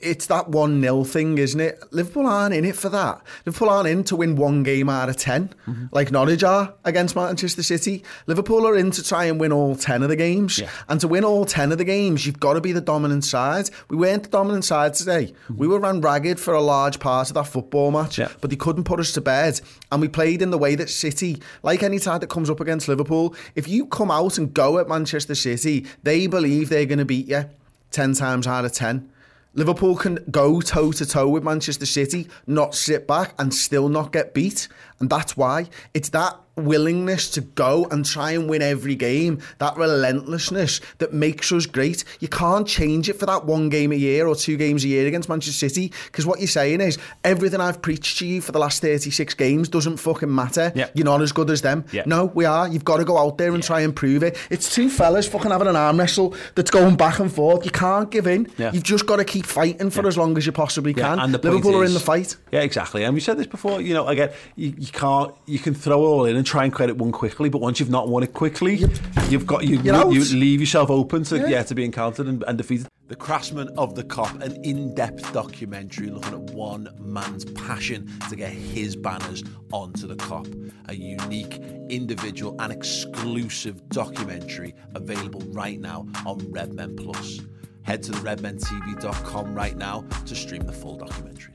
it's 0.00 0.26
that 0.26 0.48
one 0.48 0.80
0 0.80 1.04
thing, 1.04 1.38
isn't 1.38 1.60
it? 1.60 1.82
Liverpool 1.90 2.26
aren't 2.26 2.54
in 2.54 2.64
it 2.64 2.76
for 2.76 2.88
that. 2.88 3.20
Liverpool 3.44 3.68
aren't 3.68 3.88
in 3.88 4.04
to 4.04 4.16
win 4.16 4.36
one 4.36 4.62
game 4.62 4.88
out 4.88 5.08
of 5.08 5.16
10 5.16 5.54
Mm-hmm. 5.66 5.84
like 5.92 6.10
Norwich 6.10 6.42
are 6.44 6.72
against 6.84 7.14
Manchester 7.16 7.62
City. 7.62 8.02
Liverpool 8.26 8.66
are 8.66 8.76
in 8.76 8.90
to 8.92 9.02
try 9.02 9.24
and 9.24 9.38
win 9.40 9.52
all 9.52 9.76
ten 9.76 10.02
of 10.02 10.08
the 10.08 10.16
games, 10.16 10.58
Yeah. 10.58 10.70
and 10.88 11.00
to 11.00 11.08
win 11.08 11.24
all 11.24 11.44
ten 11.44 11.72
of 11.72 11.78
the 11.78 11.84
games, 11.84 12.24
you've 12.26 12.40
got 12.40 12.54
to 12.54 12.60
be 12.60 12.72
the 12.72 12.80
dominant 12.80 13.24
side. 13.24 13.70
We 13.90 13.96
weren't 13.96 14.22
the 14.22 14.28
dominant 14.30 14.64
side 14.64 14.94
today. 14.94 15.34
We 15.54 15.66
were 15.68 15.78
ran 15.78 16.00
ragged 16.00 16.38
for 16.40 16.54
a 16.54 16.62
large 16.62 17.00
part 17.00 17.28
of 17.28 17.34
that 17.34 17.46
football 17.48 17.90
match, 17.90 18.12
Mm-hmm. 18.16 18.20
Yeah. 18.22 18.38
but 18.40 18.50
they 18.50 18.56
couldn't 18.56 18.84
put 18.84 19.00
us 19.00 19.12
to 19.12 19.20
bed. 19.20 19.60
And 19.92 20.00
we 20.00 20.08
played 20.08 20.40
in 20.42 20.50
the 20.50 20.58
way 20.58 20.74
that 20.76 20.88
City, 20.90 21.42
like 21.62 21.82
any 21.82 21.98
side 21.98 22.20
that 22.22 22.30
comes 22.30 22.48
up 22.50 22.60
against 22.60 22.88
Liverpool, 22.88 23.34
if 23.54 23.68
you 23.68 23.86
come 23.86 24.10
out 24.10 24.38
and 24.38 24.54
go 24.54 24.78
at 24.78 24.88
Manchester 24.88 25.34
City, 25.34 25.86
they 26.02 26.26
believe 26.26 26.68
they're 26.68 26.86
going 26.86 26.98
to 26.98 27.04
beat 27.04 27.26
you 27.28 27.44
10 27.90 28.14
times 28.14 28.46
out 28.46 28.64
of 28.64 28.72
10. 28.72 29.10
Liverpool 29.58 29.96
can 29.96 30.24
go 30.30 30.60
toe 30.60 30.92
to 30.92 31.04
toe 31.04 31.28
with 31.28 31.42
Manchester 31.42 31.84
City, 31.84 32.28
not 32.46 32.76
sit 32.76 33.08
back 33.08 33.34
and 33.40 33.52
still 33.52 33.88
not 33.88 34.12
get 34.12 34.32
beat. 34.32 34.68
And 35.00 35.10
that's 35.10 35.36
why 35.36 35.66
it's 35.92 36.10
that 36.10 36.38
willingness 36.58 37.30
to 37.30 37.40
go 37.40 37.86
and 37.90 38.04
try 38.04 38.32
and 38.32 38.48
win 38.48 38.62
every 38.62 38.94
game, 38.94 39.40
that 39.58 39.76
relentlessness 39.76 40.80
that 40.98 41.12
makes 41.12 41.52
us 41.52 41.66
great. 41.66 42.04
You 42.20 42.28
can't 42.28 42.66
change 42.66 43.08
it 43.08 43.18
for 43.18 43.26
that 43.26 43.44
one 43.44 43.68
game 43.68 43.92
a 43.92 43.96
year 43.96 44.26
or 44.26 44.34
two 44.34 44.56
games 44.56 44.84
a 44.84 44.88
year 44.88 45.06
against 45.06 45.28
Manchester 45.28 45.68
City 45.68 45.92
because 46.06 46.26
what 46.26 46.38
you're 46.40 46.48
saying 46.48 46.80
is 46.80 46.98
everything 47.24 47.60
I've 47.60 47.82
preached 47.82 48.18
to 48.18 48.26
you 48.26 48.40
for 48.40 48.52
the 48.52 48.58
last 48.58 48.80
36 48.82 49.34
games 49.34 49.68
doesn't 49.68 49.98
fucking 49.98 50.34
matter. 50.34 50.72
Yeah. 50.74 50.88
You're 50.94 51.04
not 51.04 51.22
as 51.22 51.32
good 51.32 51.50
as 51.50 51.62
them. 51.62 51.84
Yeah. 51.92 52.02
No, 52.06 52.26
we 52.26 52.44
are. 52.44 52.68
You've 52.68 52.84
got 52.84 52.98
to 52.98 53.04
go 53.04 53.18
out 53.18 53.38
there 53.38 53.54
and 53.54 53.62
try 53.62 53.80
and 53.80 53.94
prove 53.94 54.22
it. 54.22 54.36
It's 54.50 54.74
two 54.74 54.88
fellas 54.88 55.28
fucking 55.28 55.50
having 55.50 55.68
an 55.68 55.76
arm 55.76 55.98
wrestle 55.98 56.34
that's 56.54 56.70
going 56.70 56.96
back 56.96 57.18
and 57.18 57.32
forth. 57.32 57.64
You 57.64 57.70
can't 57.70 58.10
give 58.10 58.26
in. 58.26 58.48
Yeah. 58.56 58.72
You've 58.72 58.82
just 58.84 59.06
got 59.06 59.16
to 59.16 59.24
keep 59.24 59.46
fighting 59.46 59.90
for 59.90 60.06
as 60.06 60.16
long 60.16 60.36
as 60.38 60.46
you 60.46 60.52
possibly 60.52 60.92
Yeah, 60.96 61.08
can. 61.10 61.18
and 61.20 61.34
the 61.34 61.38
Liverpool 61.38 61.76
are 61.76 61.84
in 61.84 61.94
the 61.94 62.00
fight. 62.00 62.36
Yeah, 62.50 62.60
exactly. 62.60 63.04
And 63.04 63.14
we 63.14 63.20
said 63.20 63.38
this 63.38 63.46
before. 63.46 63.80
You 63.80 63.94
know, 63.94 64.06
again, 64.08 64.30
you, 64.56 64.74
you 64.78 64.88
can't. 64.88 65.34
You 65.46 65.58
can 65.58 65.74
throw 65.74 66.02
it 66.02 66.06
all 66.08 66.24
in 66.24 66.36
and 66.36 66.46
try 66.48 66.64
and 66.64 66.72
credit 66.72 66.96
one 66.96 67.12
quickly, 67.12 67.48
but 67.48 67.60
once 67.60 67.78
you've 67.78 67.90
not 67.90 68.08
won 68.08 68.22
it 68.22 68.32
quickly, 68.32 68.84
you've 69.28 69.46
got 69.46 69.64
you. 69.64 69.78
You 69.80 70.24
leave 70.34 70.60
yourself 70.60 70.90
open 70.90 71.22
to 71.24 71.36
Yeah. 71.38 71.46
yeah, 71.46 71.62
to 71.64 71.74
be 71.74 71.84
encountered 71.84 72.26
and, 72.26 72.42
and 72.48 72.56
defeated. 72.56 72.88
The 73.08 73.16
Craftsman 73.16 73.68
of 73.78 73.94
the 73.94 74.04
Kop, 74.04 74.42
an 74.42 74.62
in-depth 74.64 75.32
documentary 75.32 76.10
looking 76.10 76.34
at 76.34 76.50
one 76.54 76.90
man's 77.00 77.44
passion 77.46 78.06
to 78.28 78.36
get 78.36 78.50
his 78.50 78.96
banners 78.96 79.42
onto 79.72 80.06
the 80.06 80.16
Kop. 80.16 80.46
A 80.88 80.94
unique, 80.94 81.56
individual, 81.88 82.54
and 82.58 82.70
exclusive 82.70 83.88
documentary 83.88 84.74
available 84.94 85.40
right 85.52 85.80
now 85.80 86.06
on 86.26 86.38
Redmen 86.50 86.96
Plus. 86.96 87.40
Head 87.82 88.02
to 88.02 88.12
the 88.12 88.18
redmentv.com 88.18 89.54
right 89.54 89.76
now 89.76 90.04
to 90.26 90.34
stream 90.34 90.62
the 90.66 90.72
full 90.74 90.96
documentary. 90.98 91.54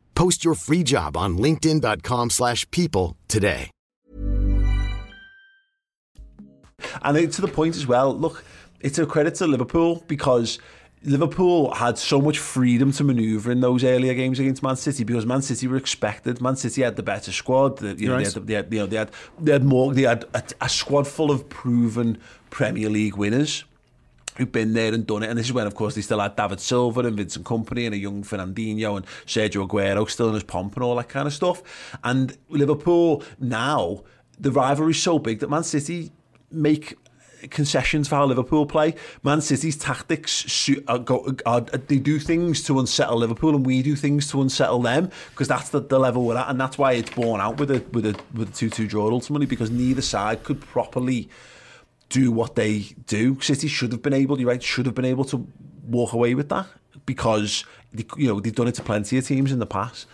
Post 0.15 0.45
your 0.45 0.55
free 0.55 0.83
job 0.83 1.17
on 1.17 1.37
linkedin.com/people 1.37 2.29
slash 2.29 2.69
people 2.71 3.17
today. 3.27 3.71
And 7.01 7.31
to 7.31 7.41
the 7.41 7.47
point 7.47 7.75
as 7.75 7.87
well, 7.87 8.15
look, 8.15 8.43
it's 8.79 8.99
a 8.99 9.05
credit 9.05 9.35
to 9.35 9.47
Liverpool 9.47 10.03
because 10.07 10.59
Liverpool 11.03 11.73
had 11.73 11.97
so 11.97 12.21
much 12.21 12.37
freedom 12.37 12.91
to 12.91 13.03
manoeuvre 13.03 13.51
in 13.51 13.61
those 13.61 13.83
earlier 13.83 14.13
games 14.13 14.39
against 14.39 14.61
Man 14.61 14.75
City 14.75 15.03
because 15.03 15.25
Man 15.25 15.41
City 15.41 15.67
were 15.67 15.77
expected. 15.77 16.41
Man 16.41 16.55
City 16.55 16.81
had 16.83 16.95
the 16.95 17.03
better 17.03 17.31
squad. 17.31 17.79
They 17.79 18.05
had 18.97 19.11
they 19.39 19.51
had 19.51 19.63
more. 19.63 19.93
They 19.93 20.03
had 20.03 20.25
a, 20.33 20.43
a 20.61 20.69
squad 20.69 21.07
full 21.07 21.31
of 21.31 21.49
proven 21.49 22.19
Premier 22.49 22.89
League 22.89 23.15
winners 23.15 23.63
who've 24.41 24.51
been 24.51 24.73
there 24.73 24.93
and 24.93 25.05
done 25.05 25.23
it. 25.23 25.29
And 25.29 25.37
this 25.37 25.45
is 25.45 25.53
when, 25.53 25.67
of 25.67 25.75
course, 25.75 25.95
they 25.95 26.01
still 26.01 26.19
had 26.19 26.35
David 26.35 26.59
Silva 26.59 27.01
and 27.01 27.15
Vincent 27.15 27.45
Kompany 27.45 27.85
and 27.85 27.93
a 27.93 27.97
young 27.97 28.23
Fernandinho 28.23 28.97
and 28.97 29.05
Sergio 29.25 29.67
Aguero 29.67 30.09
still 30.09 30.29
in 30.29 30.33
his 30.33 30.43
pomp 30.43 30.75
and 30.75 30.83
all 30.83 30.95
that 30.95 31.09
kind 31.09 31.27
of 31.27 31.33
stuff. 31.33 31.61
And 32.03 32.35
Liverpool 32.49 33.23
now, 33.39 34.03
the 34.39 34.51
rivalry's 34.51 35.01
so 35.01 35.19
big 35.19 35.39
that 35.39 35.49
Man 35.49 35.63
City 35.63 36.11
make 36.49 36.97
concessions 37.49 38.07
for 38.07 38.15
how 38.15 38.25
Liverpool 38.25 38.65
play. 38.65 38.95
Man 39.23 39.41
City's 39.41 39.77
tactics 39.77 40.69
are 40.69 40.95
uh, 40.95 40.97
go, 40.97 41.35
are, 41.45 41.61
they 41.61 41.99
do 41.99 42.19
things 42.19 42.63
to 42.63 42.79
unsettle 42.79 43.17
Liverpool, 43.17 43.55
and 43.55 43.65
we 43.65 43.81
do 43.81 43.95
things 43.95 44.29
to 44.31 44.41
unsettle 44.41 44.81
them 44.81 45.09
because 45.29 45.47
that's 45.47 45.69
the, 45.69 45.81
the 45.81 45.99
level 45.99 46.25
we're 46.25 46.37
at, 46.37 46.49
and 46.49 46.59
that's 46.59 46.77
why 46.77 46.93
it's 46.93 47.11
borne 47.11 47.41
out 47.41 47.57
with 47.59 47.71
a 47.71 47.83
with 47.91 48.05
a 48.05 48.19
with 48.33 48.49
a 48.49 48.53
two 48.53 48.69
two 48.69 48.87
draw 48.87 49.09
ultimately 49.11 49.45
because 49.45 49.71
neither 49.71 50.01
side 50.01 50.43
could 50.43 50.61
properly 50.61 51.29
do 52.11 52.31
what 52.31 52.55
they 52.55 52.79
do. 53.07 53.39
City 53.39 53.67
should 53.67 53.91
have 53.91 54.01
been 54.01 54.13
able, 54.13 54.39
you're 54.39 54.49
right, 54.49 54.61
should 54.61 54.85
have 54.85 54.95
been 54.95 55.05
able 55.05 55.23
to 55.25 55.47
walk 55.87 56.13
away 56.13 56.35
with 56.35 56.49
that 56.49 56.67
because 57.05 57.65
they, 57.93 58.05
you 58.17 58.27
know 58.27 58.39
they've 58.39 58.53
done 58.55 58.67
it 58.67 58.75
to 58.75 58.83
plenty 58.83 59.17
of 59.17 59.25
teams 59.25 59.51
in 59.51 59.59
the 59.59 59.65
past, 59.65 60.05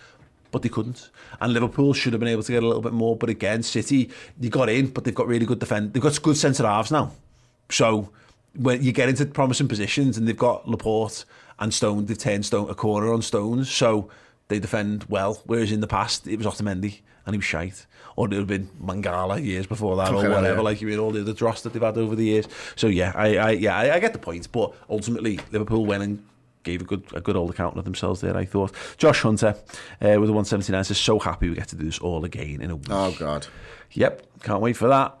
but 0.50 0.62
they 0.62 0.68
couldn't. 0.68 1.10
And 1.40 1.52
Liverpool 1.52 1.92
should 1.92 2.12
have 2.12 2.20
been 2.20 2.28
able 2.28 2.44
to 2.44 2.52
get 2.52 2.62
a 2.62 2.66
little 2.66 2.82
bit 2.82 2.92
more, 2.92 3.16
but 3.16 3.28
again, 3.28 3.62
City 3.62 4.10
they 4.38 4.48
got 4.48 4.68
in, 4.68 4.86
but 4.88 5.04
they've 5.04 5.14
got 5.14 5.26
really 5.26 5.46
good 5.46 5.58
defend. 5.58 5.92
They've 5.92 6.02
got 6.02 6.22
good 6.22 6.36
centre 6.36 6.66
halves 6.66 6.90
now, 6.90 7.12
so 7.68 8.10
when 8.54 8.82
you 8.82 8.92
get 8.92 9.08
into 9.08 9.26
promising 9.26 9.68
positions, 9.68 10.16
and 10.16 10.26
they've 10.26 10.36
got 10.36 10.68
Laporte 10.68 11.24
and 11.58 11.74
Stone, 11.74 12.06
they've 12.06 12.16
turned 12.18 12.46
Stone 12.46 12.70
a 12.70 12.74
corner 12.74 13.12
on 13.12 13.22
Stones, 13.22 13.70
so. 13.70 14.08
They 14.48 14.58
defend 14.58 15.04
well. 15.08 15.42
Whereas 15.46 15.72
in 15.72 15.80
the 15.80 15.86
past, 15.86 16.26
it 16.26 16.36
was 16.36 16.46
Otamendi 16.46 17.00
and 17.26 17.34
he 17.34 17.38
was 17.38 17.44
shite, 17.44 17.86
or 18.16 18.26
it 18.26 18.30
would 18.30 18.38
have 18.38 18.46
been 18.46 18.70
Mangala 18.82 19.44
years 19.44 19.66
before 19.66 19.96
that, 19.96 20.12
or 20.12 20.16
whatever. 20.16 20.56
yeah. 20.56 20.60
Like 20.60 20.80
you 20.80 20.88
mean 20.88 20.98
all 20.98 21.10
the 21.10 21.20
other 21.20 21.34
dross 21.34 21.60
that 21.62 21.74
they've 21.74 21.82
had 21.82 21.98
over 21.98 22.16
the 22.16 22.24
years. 22.24 22.48
So 22.74 22.86
yeah, 22.86 23.12
I, 23.14 23.36
I 23.36 23.50
yeah, 23.50 23.76
I, 23.76 23.96
I 23.96 24.00
get 24.00 24.14
the 24.14 24.18
point, 24.18 24.50
but 24.50 24.74
ultimately 24.88 25.38
Liverpool 25.52 25.84
went 25.84 26.02
and 26.02 26.26
gave 26.62 26.80
a 26.80 26.84
good 26.84 27.04
a 27.12 27.20
good 27.20 27.36
old 27.36 27.50
account 27.50 27.76
of 27.76 27.84
themselves 27.84 28.22
there. 28.22 28.36
I 28.36 28.46
thought. 28.46 28.72
Josh 28.96 29.20
Hunter 29.20 29.48
uh, 30.00 30.16
with 30.18 30.28
the 30.28 30.32
179 30.32 30.84
says 30.84 30.98
so 30.98 31.18
happy 31.18 31.50
we 31.50 31.54
get 31.54 31.68
to 31.68 31.76
do 31.76 31.84
this 31.84 31.98
all 31.98 32.24
again 32.24 32.62
in 32.62 32.70
a 32.70 32.76
week. 32.76 32.88
Oh, 32.90 33.14
God. 33.18 33.46
Yep, 33.92 34.42
can't 34.42 34.60
wait 34.62 34.76
for 34.76 34.88
that. 34.88 35.14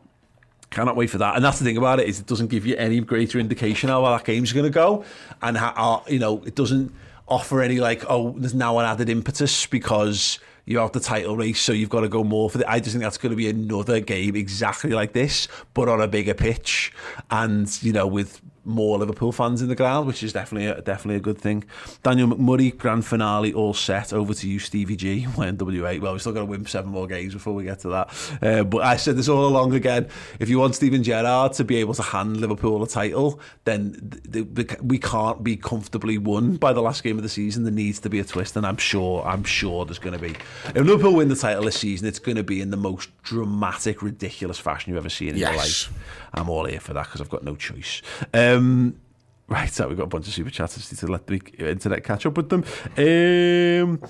Cannot 0.70 0.96
wait 0.96 1.08
for 1.08 1.18
that. 1.18 1.36
And 1.36 1.44
that's 1.44 1.58
the 1.58 1.64
thing 1.64 1.78
about 1.78 1.98
it 2.00 2.08
is 2.08 2.20
it 2.20 2.26
doesn't 2.26 2.48
give 2.48 2.66
you 2.66 2.76
any 2.76 3.00
greater 3.00 3.38
indication 3.38 3.88
how 3.88 4.02
that 4.02 4.24
game's 4.24 4.52
going 4.52 4.66
to 4.66 4.70
go, 4.70 5.04
and 5.40 5.56
how 5.56 6.04
you 6.08 6.18
know 6.18 6.42
it 6.44 6.54
doesn't 6.54 6.92
offer 7.28 7.62
any 7.62 7.78
like 7.78 8.04
oh 8.08 8.34
there's 8.38 8.54
now 8.54 8.78
an 8.78 8.86
added 8.86 9.08
impetus 9.08 9.66
because 9.66 10.38
you're 10.68 10.82
out 10.82 10.92
the 10.92 11.00
title 11.00 11.34
race, 11.34 11.60
so 11.60 11.72
you've 11.72 11.88
got 11.88 12.02
to 12.02 12.10
go 12.10 12.22
more 12.22 12.50
for 12.50 12.58
the. 12.58 12.70
I 12.70 12.78
just 12.78 12.92
think 12.92 13.02
that's 13.02 13.16
going 13.16 13.30
to 13.30 13.36
be 13.36 13.48
another 13.48 14.00
game 14.00 14.36
exactly 14.36 14.90
like 14.90 15.14
this, 15.14 15.48
but 15.72 15.88
on 15.88 16.02
a 16.02 16.06
bigger 16.06 16.34
pitch, 16.34 16.92
and 17.30 17.82
you 17.82 17.90
know 17.90 18.06
with 18.06 18.42
more 18.68 18.98
Liverpool 18.98 19.32
fans 19.32 19.62
in 19.62 19.68
the 19.68 19.74
ground, 19.74 20.06
which 20.06 20.22
is 20.22 20.32
definitely 20.32 20.66
a, 20.66 20.80
definitely 20.80 21.16
a 21.16 21.20
good 21.20 21.38
thing. 21.38 21.64
Daniel 22.02 22.28
McMurray, 22.28 22.76
grand 22.76 23.04
finale, 23.04 23.52
all 23.52 23.74
set. 23.74 24.12
Over 24.12 24.34
to 24.34 24.48
you, 24.48 24.58
Stevie 24.58 24.96
G. 24.96 25.22
When 25.38 25.56
WA, 25.56 25.98
well, 26.00 26.12
we've 26.12 26.20
still 26.20 26.32
got 26.32 26.40
to 26.40 26.46
win 26.46 26.66
seven 26.66 26.90
more 26.90 27.06
games 27.06 27.32
before 27.32 27.54
we 27.54 27.64
get 27.64 27.80
to 27.80 27.88
that. 27.90 28.38
Uh, 28.42 28.64
but 28.64 28.82
I 28.82 28.96
said 28.96 29.16
this 29.16 29.28
all 29.28 29.46
along 29.46 29.72
again. 29.72 30.08
If 30.40 30.48
you 30.48 30.58
want 30.58 30.74
Steven 30.74 31.02
Gerrard 31.02 31.52
to 31.54 31.64
be 31.64 31.76
able 31.76 31.94
to 31.94 32.02
hand 32.02 32.38
Liverpool 32.38 32.82
a 32.82 32.88
title, 32.88 33.40
then 33.64 34.18
th- 34.32 34.46
th- 34.54 34.80
we 34.82 34.98
can't 34.98 35.44
be 35.44 35.56
comfortably 35.56 36.18
won 36.18 36.56
by 36.56 36.72
the 36.72 36.82
last 36.82 37.04
game 37.04 37.16
of 37.16 37.22
the 37.22 37.28
season. 37.28 37.62
There 37.62 37.72
needs 37.72 38.00
to 38.00 38.10
be 38.10 38.18
a 38.18 38.24
twist, 38.24 38.56
and 38.56 38.66
I'm 38.66 38.76
sure, 38.76 39.24
I'm 39.24 39.44
sure 39.44 39.84
there's 39.84 40.00
going 40.00 40.18
to 40.18 40.18
be. 40.18 40.34
If 40.66 40.84
Liverpool 40.84 41.14
win 41.14 41.28
the 41.28 41.36
title 41.36 41.64
this 41.64 41.78
season, 41.78 42.08
it's 42.08 42.18
going 42.18 42.36
to 42.36 42.42
be 42.42 42.60
in 42.60 42.70
the 42.70 42.76
most 42.76 43.10
dramatic, 43.22 44.02
ridiculous 44.02 44.58
fashion 44.58 44.90
you've 44.90 44.98
ever 44.98 45.08
seen 45.08 45.30
in 45.30 45.36
your 45.36 45.54
life. 45.54 45.92
I'm 46.34 46.48
all 46.48 46.64
here 46.64 46.80
for 46.80 46.92
that 46.94 47.06
because 47.06 47.20
I've 47.20 47.30
got 47.30 47.44
no 47.44 47.56
choice. 47.56 48.02
Um, 48.34 48.57
right, 49.48 49.70
so 49.70 49.88
we've 49.88 49.96
got 49.96 50.04
a 50.04 50.06
bunch 50.06 50.28
of 50.28 50.34
super 50.34 50.50
chats. 50.50 50.92
Need 50.92 50.98
to 50.98 51.06
let 51.06 51.26
the 51.26 51.40
internet 51.58 52.04
catch 52.04 52.26
up 52.26 52.36
with 52.36 52.48
them. 52.48 52.64
Um, 52.96 54.00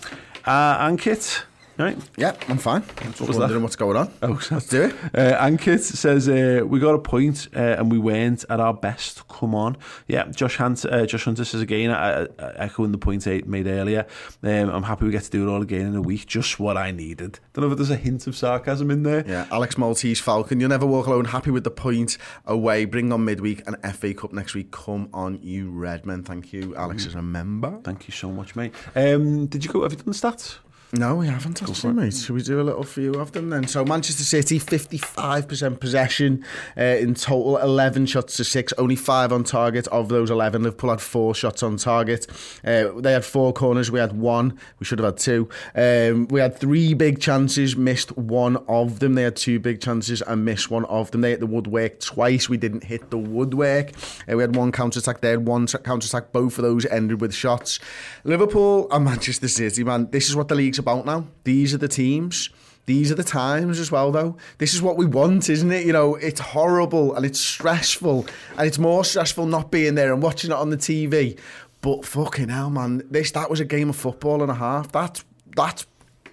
uh, 0.44 0.86
Ankit, 0.88 1.42
right? 1.78 1.98
Yeah, 2.16 2.36
I'm 2.48 2.58
fine. 2.58 2.84
I'm 3.02 3.12
just 3.12 3.20
was 3.20 3.36
that? 3.38 3.60
what's 3.60 3.76
going 3.76 3.96
on. 3.96 4.10
Oh, 4.22 4.40
Let's 4.50 4.68
do 4.68 4.84
it. 4.84 4.94
Uh, 5.14 5.44
Ankit 5.44 5.80
says 5.80 6.28
uh, 6.28 6.64
we 6.64 6.78
got 6.78 6.94
a 6.94 6.98
point 6.98 7.48
uh, 7.54 7.76
and 7.78 7.90
we 7.90 7.98
weren't 7.98 8.44
at 8.48 8.60
our 8.60 8.74
best. 8.74 9.26
Come 9.28 9.54
on, 9.54 9.76
yeah. 10.06 10.28
Josh 10.28 10.56
Hunt, 10.56 10.84
uh, 10.84 11.04
Josh 11.06 11.24
Hunter 11.24 11.44
says 11.44 11.60
again, 11.60 11.90
uh, 11.90 12.26
uh, 12.38 12.52
echoing 12.56 12.92
the 12.92 12.98
point 12.98 13.08
point 13.08 13.26
eight 13.26 13.46
made 13.48 13.66
earlier. 13.66 14.06
Um, 14.42 14.68
I'm 14.68 14.82
happy 14.82 15.06
we 15.06 15.10
get 15.10 15.22
to 15.22 15.30
do 15.30 15.48
it 15.48 15.50
all 15.50 15.62
again 15.62 15.86
in 15.86 15.96
a 15.96 16.02
week. 16.02 16.26
Just 16.26 16.60
what 16.60 16.76
I 16.76 16.90
needed. 16.90 17.40
Don't 17.54 17.64
know 17.64 17.70
if 17.70 17.78
there's 17.78 17.90
a 17.90 17.96
hint 17.96 18.26
of 18.26 18.36
sarcasm 18.36 18.90
in 18.90 19.02
there. 19.02 19.24
Yeah, 19.26 19.46
Alex 19.50 19.78
Maltese 19.78 20.20
Falcon. 20.20 20.60
You'll 20.60 20.68
never 20.68 20.84
walk 20.84 21.06
alone. 21.06 21.24
Happy 21.24 21.50
with 21.50 21.64
the 21.64 21.70
point 21.70 22.18
away. 22.44 22.84
Bring 22.84 23.10
on 23.12 23.24
midweek 23.24 23.62
and 23.66 23.76
FA 23.96 24.12
Cup 24.12 24.34
next 24.34 24.54
week. 24.54 24.70
Come 24.72 25.08
on, 25.14 25.40
you 25.42 25.70
Redmen. 25.70 26.22
Thank 26.22 26.52
you. 26.52 26.76
Alex 26.76 27.06
is 27.06 27.14
a 27.14 27.22
member. 27.22 27.80
Thank 27.82 28.08
you 28.08 28.12
so 28.12 28.30
much, 28.30 28.54
mate. 28.54 28.74
Um, 28.94 29.46
did 29.46 29.64
you 29.64 29.72
go? 29.72 29.82
Have 29.82 29.92
you 29.92 29.98
done 29.98 30.06
the 30.06 30.12
stats? 30.12 30.58
No, 30.94 31.16
we 31.16 31.26
haven't 31.26 31.62
actually, 31.62 31.92
mate. 31.92 32.14
Should 32.14 32.34
we 32.34 32.40
do 32.40 32.62
a 32.62 32.62
little 32.62 32.82
few 32.82 33.12
of 33.14 33.32
them 33.32 33.50
then? 33.50 33.66
So 33.66 33.84
Manchester 33.84 34.22
City, 34.24 34.58
55% 34.58 35.80
possession 35.80 36.42
uh, 36.78 36.82
in 36.82 37.14
total, 37.14 37.58
11 37.58 38.06
shots 38.06 38.38
to 38.38 38.44
six, 38.44 38.72
only 38.78 38.96
five 38.96 39.30
on 39.30 39.44
target. 39.44 39.86
Of 39.88 40.08
those 40.08 40.30
11, 40.30 40.62
Liverpool 40.62 40.88
had 40.88 41.02
four 41.02 41.34
shots 41.34 41.62
on 41.62 41.76
target. 41.76 42.26
Uh, 42.64 42.92
they 43.00 43.12
had 43.12 43.26
four 43.26 43.52
corners, 43.52 43.90
we 43.90 44.00
had 44.00 44.14
one. 44.14 44.58
We 44.80 44.86
should 44.86 44.98
have 44.98 45.04
had 45.04 45.18
two. 45.18 45.50
Um, 45.74 46.26
we 46.28 46.40
had 46.40 46.56
three 46.58 46.94
big 46.94 47.20
chances, 47.20 47.76
missed 47.76 48.16
one 48.16 48.56
of 48.66 49.00
them. 49.00 49.14
They 49.14 49.24
had 49.24 49.36
two 49.36 49.60
big 49.60 49.82
chances 49.82 50.22
and 50.22 50.46
missed 50.46 50.70
one 50.70 50.86
of 50.86 51.10
them. 51.10 51.20
They 51.20 51.30
hit 51.30 51.40
the 51.40 51.46
woodwork 51.46 52.00
twice. 52.00 52.48
We 52.48 52.56
didn't 52.56 52.84
hit 52.84 53.10
the 53.10 53.18
woodwork. 53.18 53.90
Uh, 54.26 54.38
we 54.38 54.42
had 54.42 54.56
one 54.56 54.72
counter 54.72 55.00
attack. 55.00 55.20
They 55.20 55.30
had 55.30 55.46
one 55.46 55.66
counter 55.66 56.06
attack. 56.06 56.32
Both 56.32 56.56
of 56.56 56.64
those 56.64 56.86
ended 56.86 57.20
with 57.20 57.34
shots. 57.34 57.78
Liverpool 58.24 58.88
and 58.90 59.04
Manchester 59.04 59.48
City, 59.48 59.84
man, 59.84 60.08
this 60.12 60.30
is 60.30 60.36
what 60.36 60.48
the 60.48 60.54
league's 60.54 60.77
about 60.78 61.06
now. 61.06 61.26
These 61.44 61.74
are 61.74 61.78
the 61.78 61.88
teams. 61.88 62.50
These 62.86 63.12
are 63.12 63.14
the 63.14 63.24
times 63.24 63.78
as 63.78 63.92
well, 63.92 64.10
though. 64.10 64.38
This 64.56 64.72
is 64.72 64.80
what 64.80 64.96
we 64.96 65.04
want, 65.04 65.50
isn't 65.50 65.70
it? 65.70 65.84
You 65.84 65.92
know, 65.92 66.14
it's 66.14 66.40
horrible 66.40 67.14
and 67.14 67.26
it's 67.26 67.38
stressful, 67.38 68.26
and 68.56 68.66
it's 68.66 68.78
more 68.78 69.04
stressful 69.04 69.44
not 69.44 69.70
being 69.70 69.94
there 69.94 70.12
and 70.12 70.22
watching 70.22 70.50
it 70.50 70.56
on 70.56 70.70
the 70.70 70.78
TV. 70.78 71.38
But 71.82 72.06
fucking 72.06 72.48
hell, 72.48 72.70
man, 72.70 73.02
this 73.10 73.30
that 73.32 73.50
was 73.50 73.60
a 73.60 73.66
game 73.66 73.90
of 73.90 73.96
football 73.96 74.40
and 74.40 74.50
a 74.50 74.54
half. 74.54 74.90
That's 74.90 75.22
that's 75.54 75.86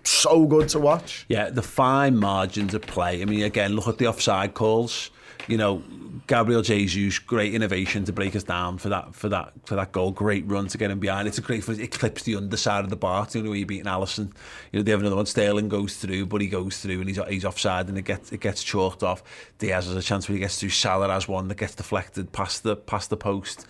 so 0.03 0.45
good 0.45 0.69
to 0.69 0.79
watch. 0.79 1.25
Yeah, 1.27 1.49
the 1.49 1.61
fine 1.61 2.17
margins 2.17 2.73
of 2.73 2.83
play. 2.83 3.21
I 3.21 3.25
mean, 3.25 3.43
again, 3.43 3.73
look 3.73 3.87
at 3.87 3.97
the 3.97 4.07
offside 4.07 4.53
calls. 4.53 5.11
You 5.47 5.57
know, 5.57 5.83
Gabriel 6.27 6.61
Jesus, 6.61 7.19
great 7.19 7.53
innovation 7.53 8.03
to 8.05 8.13
break 8.13 8.35
us 8.35 8.43
down 8.43 8.77
for 8.77 8.89
that 8.89 9.13
for 9.13 9.29
that 9.29 9.53
for 9.65 9.75
that 9.75 9.91
goal. 9.91 10.11
Great 10.11 10.47
run 10.47 10.67
to 10.67 10.77
get 10.77 10.89
him 10.89 10.99
behind. 10.99 11.27
It's 11.27 11.37
a 11.37 11.41
great 11.41 11.67
it 11.69 11.91
clips 11.91 12.23
the 12.23 12.35
underside 12.35 12.83
of 12.83 12.89
the 12.89 12.95
bar. 12.95 13.27
You 13.33 13.43
know, 13.43 13.49
where 13.49 13.59
you 13.59 13.65
beating 13.65 13.85
Alisson. 13.85 14.31
You 14.71 14.79
know, 14.79 14.83
they 14.83 14.91
have 14.91 15.01
another 15.01 15.15
one. 15.15 15.25
Sterling 15.25 15.69
goes 15.69 15.97
through, 15.97 16.25
but 16.27 16.41
he 16.41 16.47
goes 16.47 16.79
through 16.79 16.99
and 16.99 17.09
he's 17.09 17.19
he's 17.27 17.45
offside 17.45 17.89
and 17.89 17.97
it 17.97 18.03
gets 18.03 18.31
it 18.31 18.39
gets 18.39 18.63
chalked 18.63 19.03
off. 19.03 19.23
Diaz 19.59 19.85
has 19.85 19.95
a 19.95 20.01
chance 20.01 20.27
where 20.27 20.33
he 20.33 20.39
gets 20.39 20.59
through. 20.59 20.69
Salah 20.69 21.09
has 21.09 21.27
one 21.27 21.47
that 21.49 21.57
gets 21.57 21.75
deflected 21.75 22.31
past 22.31 22.63
the 22.63 22.75
past 22.75 23.09
the 23.09 23.17
post. 23.17 23.67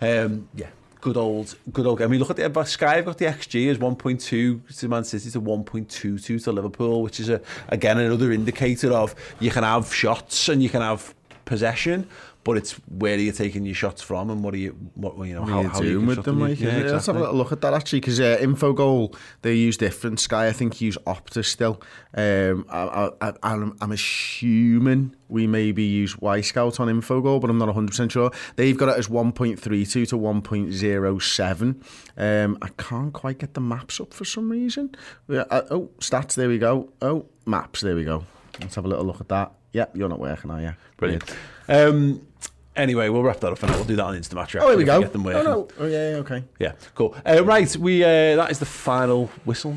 Um, 0.00 0.48
yeah, 0.54 0.68
good 1.00 1.16
old, 1.16 1.56
good 1.72 1.86
old. 1.86 2.00
I 2.00 2.06
mean, 2.06 2.20
look 2.20 2.30
at 2.30 2.36
the 2.36 2.64
Sky. 2.64 2.96
Have 2.96 3.04
got 3.04 3.18
the 3.18 3.26
XG 3.26 3.70
as 3.70 3.78
1.2 3.78 4.78
to 4.78 4.88
Man 4.88 5.04
City 5.04 5.30
to 5.30 5.40
1.22 5.40 6.44
to 6.44 6.52
Liverpool, 6.52 7.02
which 7.02 7.20
is 7.20 7.28
a 7.28 7.40
again 7.68 7.98
another 7.98 8.32
indicator 8.32 8.92
of 8.92 9.14
you 9.40 9.50
can 9.50 9.64
have 9.64 9.92
shots 9.92 10.48
and 10.48 10.62
you 10.62 10.68
can 10.68 10.80
have 10.80 11.14
possession, 11.48 12.06
but 12.44 12.56
it's 12.56 12.72
where 12.88 13.14
are 13.14 13.18
you 13.18 13.32
taking 13.32 13.64
your 13.64 13.74
shots 13.74 14.02
from 14.02 14.30
and 14.30 14.44
what 14.44 14.54
are 14.54 14.58
you, 14.58 14.76
what 14.94 15.16
you 15.26 15.34
know, 15.34 15.40
What 15.40 15.50
how, 15.50 15.60
you 15.62 15.68
how 15.68 15.80
doing 15.80 15.90
you 15.90 16.06
with 16.06 16.24
them? 16.24 16.40
Like, 16.40 16.60
yeah, 16.60 16.78
yeah, 16.78 16.92
Let's 16.92 17.06
have 17.06 17.16
a 17.16 17.20
little 17.20 17.34
look 17.34 17.52
at 17.52 17.60
that 17.62 17.74
actually, 17.74 18.00
because 18.00 18.20
uh, 18.20 18.38
Infogol 18.40 19.16
they 19.42 19.54
use 19.54 19.76
different. 19.76 20.20
Sky, 20.20 20.46
I 20.46 20.52
think, 20.52 20.80
use 20.80 20.96
Optus 21.06 21.46
still. 21.46 21.80
Um, 22.14 22.66
I, 22.68 23.10
I, 23.20 23.32
I'm, 23.42 23.76
I'm 23.80 23.92
assuming 23.92 25.14
we 25.28 25.46
maybe 25.46 25.82
use 25.82 26.14
Wyscout 26.16 26.80
on 26.80 26.88
Infogol, 26.88 27.40
but 27.40 27.50
I'm 27.50 27.58
not 27.58 27.68
100 27.68 27.88
percent 27.88 28.12
sure. 28.12 28.30
They've 28.56 28.76
got 28.76 28.90
it 28.90 28.98
as 28.98 29.08
1.32 29.08 30.08
to 30.08 30.18
1.07. 30.18 32.44
Um, 32.44 32.58
I 32.62 32.68
can't 32.76 33.12
quite 33.12 33.38
get 33.38 33.54
the 33.54 33.60
maps 33.60 34.00
up 34.00 34.12
for 34.12 34.24
some 34.24 34.50
reason. 34.50 34.94
Yeah, 35.28 35.44
uh, 35.50 35.62
oh, 35.70 35.90
stats. 35.98 36.34
There 36.34 36.48
we 36.48 36.58
go. 36.58 36.92
Oh, 37.00 37.26
maps. 37.46 37.80
There 37.80 37.94
we 37.94 38.04
go. 38.04 38.24
Let's 38.60 38.74
have 38.74 38.84
a 38.84 38.88
little 38.88 39.04
look 39.04 39.20
at 39.20 39.28
that. 39.28 39.52
Yep, 39.72 39.96
you're 39.96 40.08
not 40.08 40.18
working, 40.18 40.50
are 40.50 40.60
you? 40.60 40.74
Brilliant. 40.96 41.24
Um, 41.68 42.26
anyway, 42.74 43.08
we'll 43.08 43.22
wrap 43.22 43.40
that 43.40 43.52
up 43.52 43.58
for 43.58 43.66
now. 43.66 43.74
We'll 43.74 43.84
do 43.84 43.96
that 43.96 44.04
on 44.04 44.16
Instant 44.16 44.40
Match. 44.40 44.56
Oh, 44.56 44.68
here 44.68 44.78
we 44.78 44.84
go. 44.84 45.00
Get 45.00 45.12
them 45.12 45.26
Oh, 45.26 45.42
no. 45.42 45.68
oh, 45.78 45.86
yeah, 45.86 46.10
yeah, 46.10 46.16
okay. 46.16 46.44
Yeah, 46.58 46.72
cool. 46.94 47.14
Uh, 47.26 47.44
right, 47.44 47.76
we 47.76 48.02
uh, 48.02 48.36
that 48.36 48.50
is 48.50 48.58
the 48.58 48.66
final 48.66 49.26
whistle. 49.44 49.76